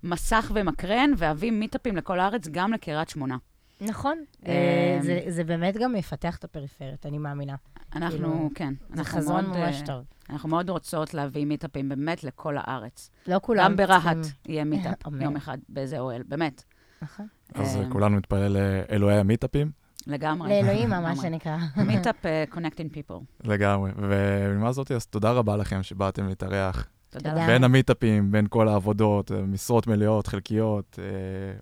[0.03, 3.37] מסך ומקרן, ואביא מיטאפים לכל הארץ, גם לקריית שמונה.
[3.81, 4.17] נכון.
[4.47, 7.55] אה, זה- זה באמת גם יפתח את הפריפריות, אני מאמינה.
[7.95, 8.73] אנחנו, כאילו, כן.
[8.89, 10.03] זה אנחנו חזון מאוד, ממש אה, טוב.
[10.29, 13.09] אנחנו מאוד רוצות להביא מיטאפים באמת לכל הארץ.
[13.27, 14.17] לא כולם גם ברהט
[14.47, 14.95] יהיה מיטאפ.
[15.21, 16.63] יום אחד באיזה אוהל, באמת.
[17.01, 17.27] נכון.
[17.55, 18.57] אז אה, אה, כולנו נתפלל
[18.89, 19.71] לאלוהי המיטאפים,
[20.07, 20.49] לגמרי.
[20.49, 21.15] לאלוהים, מה.
[21.15, 21.57] שנקרא.
[21.77, 23.23] מיטאפ אה, connecting people.
[23.43, 23.91] לגמרי.
[23.97, 26.87] ובנימה זאתי, אז תודה רבה לכם שבאתם להתארח.
[27.09, 27.33] תודה.
[27.33, 27.47] לך.
[27.47, 31.05] בין המיטאפים, בין כל העבודות, אה, משרות מלאות, חלקיות, אה,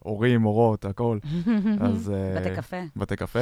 [0.03, 1.17] הורים, מורות, הכל.
[1.87, 2.11] אז...
[2.15, 2.77] אה, בתי קפה.
[2.95, 3.39] בתי קפה,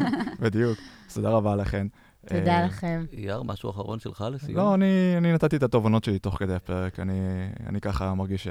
[0.42, 0.78] בדיוק.
[1.08, 1.86] אז תודה רבה לכם.
[2.26, 3.04] תודה אה, לכם.
[3.12, 4.56] אייר, משהו אחרון שלך לסיום?
[4.58, 7.20] לא, אני, אני נתתי את התובנות שלי תוך כדי הפרק, אני,
[7.66, 8.48] אני ככה מרגיש ש...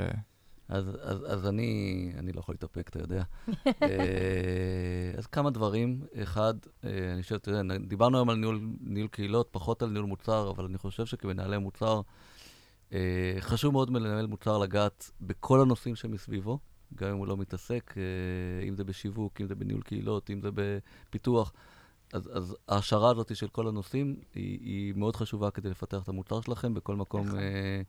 [0.70, 3.24] אז, אז, אז אני, אני לא יכול להתאפק, אתה יודע.
[3.68, 6.02] אה, אז כמה דברים.
[6.24, 10.08] אחד, אני חושב, אתה יודע, נ- דיברנו היום על ניהול, ניהול קהילות, פחות על ניהול
[10.08, 12.02] מוצר, אבל אני חושב שכמנהלי מוצר,
[13.40, 16.60] חשוב מאוד מלנהל מוצר לגעת בכל הנושאים שמסביבו,
[16.96, 20.50] גם אם הוא לא מתעסק, אה, אם זה בשיווק, אם זה בניהול קהילות, אם זה
[20.54, 21.54] בפיתוח.
[22.14, 26.42] אז, אז ההשערה הזאת של כל הנושאים היא, היא מאוד חשובה כדי לפתח את המוצר
[26.42, 26.74] שלכם.
[26.74, 27.40] בכל מקום נכון.
[27.40, 27.82] אה,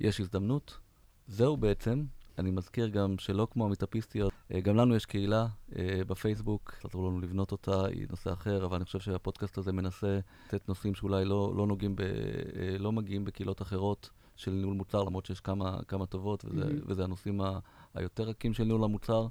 [0.00, 0.78] יש הזדמנות.
[1.26, 2.04] זהו בעצם.
[2.38, 7.20] אני מזכיר גם שלא כמו המיטאפיסטיות, אה, גם לנו יש קהילה אה, בפייסבוק, תעזרו לנו
[7.20, 11.52] לבנות אותה, היא נושא אחר, אבל אני חושב שהפודקאסט הזה מנסה לתת נושאים שאולי לא,
[11.56, 16.06] לא נוגעים, ב, אה, לא מגיעים בקהילות אחרות של ניהול מוצר, למרות שיש כמה, כמה
[16.06, 16.84] טובות, וזה, Mm-hmm.
[16.86, 17.58] וזה הנושאים ה,
[17.94, 19.26] היותר רכים של ניהול המוצר.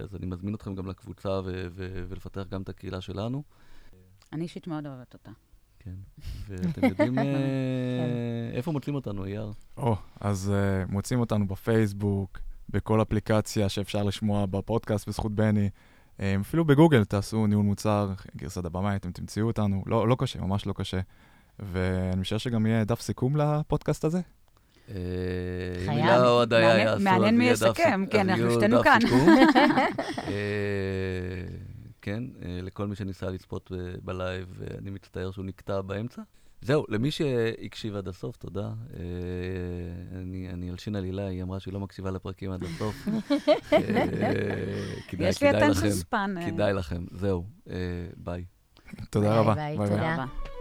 [0.00, 3.42] אז אני מזמין אתכם גם לקבוצה ו, ו, ולפתח גם את הקהילה שלנו.
[4.32, 5.30] אני אישית מאוד אוהבת אותה.
[5.84, 5.90] כן.
[6.48, 7.24] ואתם יודעים אה,
[8.52, 9.52] איפה מוצאים אותנו, אייר?
[9.76, 15.68] או, אז uh, מוצאים אותנו בפייסבוק, בכל אפליקציה שאפשר לשמוע בפודקאסט בזכות בני.
[16.18, 19.82] Um, אפילו בגוגל תעשו ניהול מוצר, גרסת הבמאי, אתם תמצאו אותנו.
[19.86, 21.00] לא, לא קשה, ממש לא קשה.
[21.58, 24.20] ואני משער שגם יהיה דף סיכום לפודקאסט הזה.
[24.90, 24.94] אה,
[25.86, 26.22] חייב.
[26.42, 28.98] הדיה מעניין- מי יסכם, כן, אנחנו שתינו כאן.
[32.02, 36.22] אה, כן, אה, לכל מי שניסה לצפות ב- בלייב, אה, אני מצטער שהוא נקטע באמצע.
[36.62, 38.66] זהו, למי שהקשיב עד הסוף, תודה.
[38.96, 39.00] אה,
[40.20, 42.96] אני אני אלשין על הילה, היא אמרה שהיא לא מקשיבה לפרקים עד הסוף.
[43.72, 43.78] אה,
[45.08, 45.88] כדאי, יש לי לכם.
[45.88, 46.38] span.
[46.38, 47.74] אה, כדאי לכם, זהו, אה,
[48.16, 48.44] ביי.
[49.10, 49.54] תודה ביי, רבה.
[49.54, 49.88] ביי, ביי.
[49.88, 50.14] תודה.
[50.14, 50.51] רבה.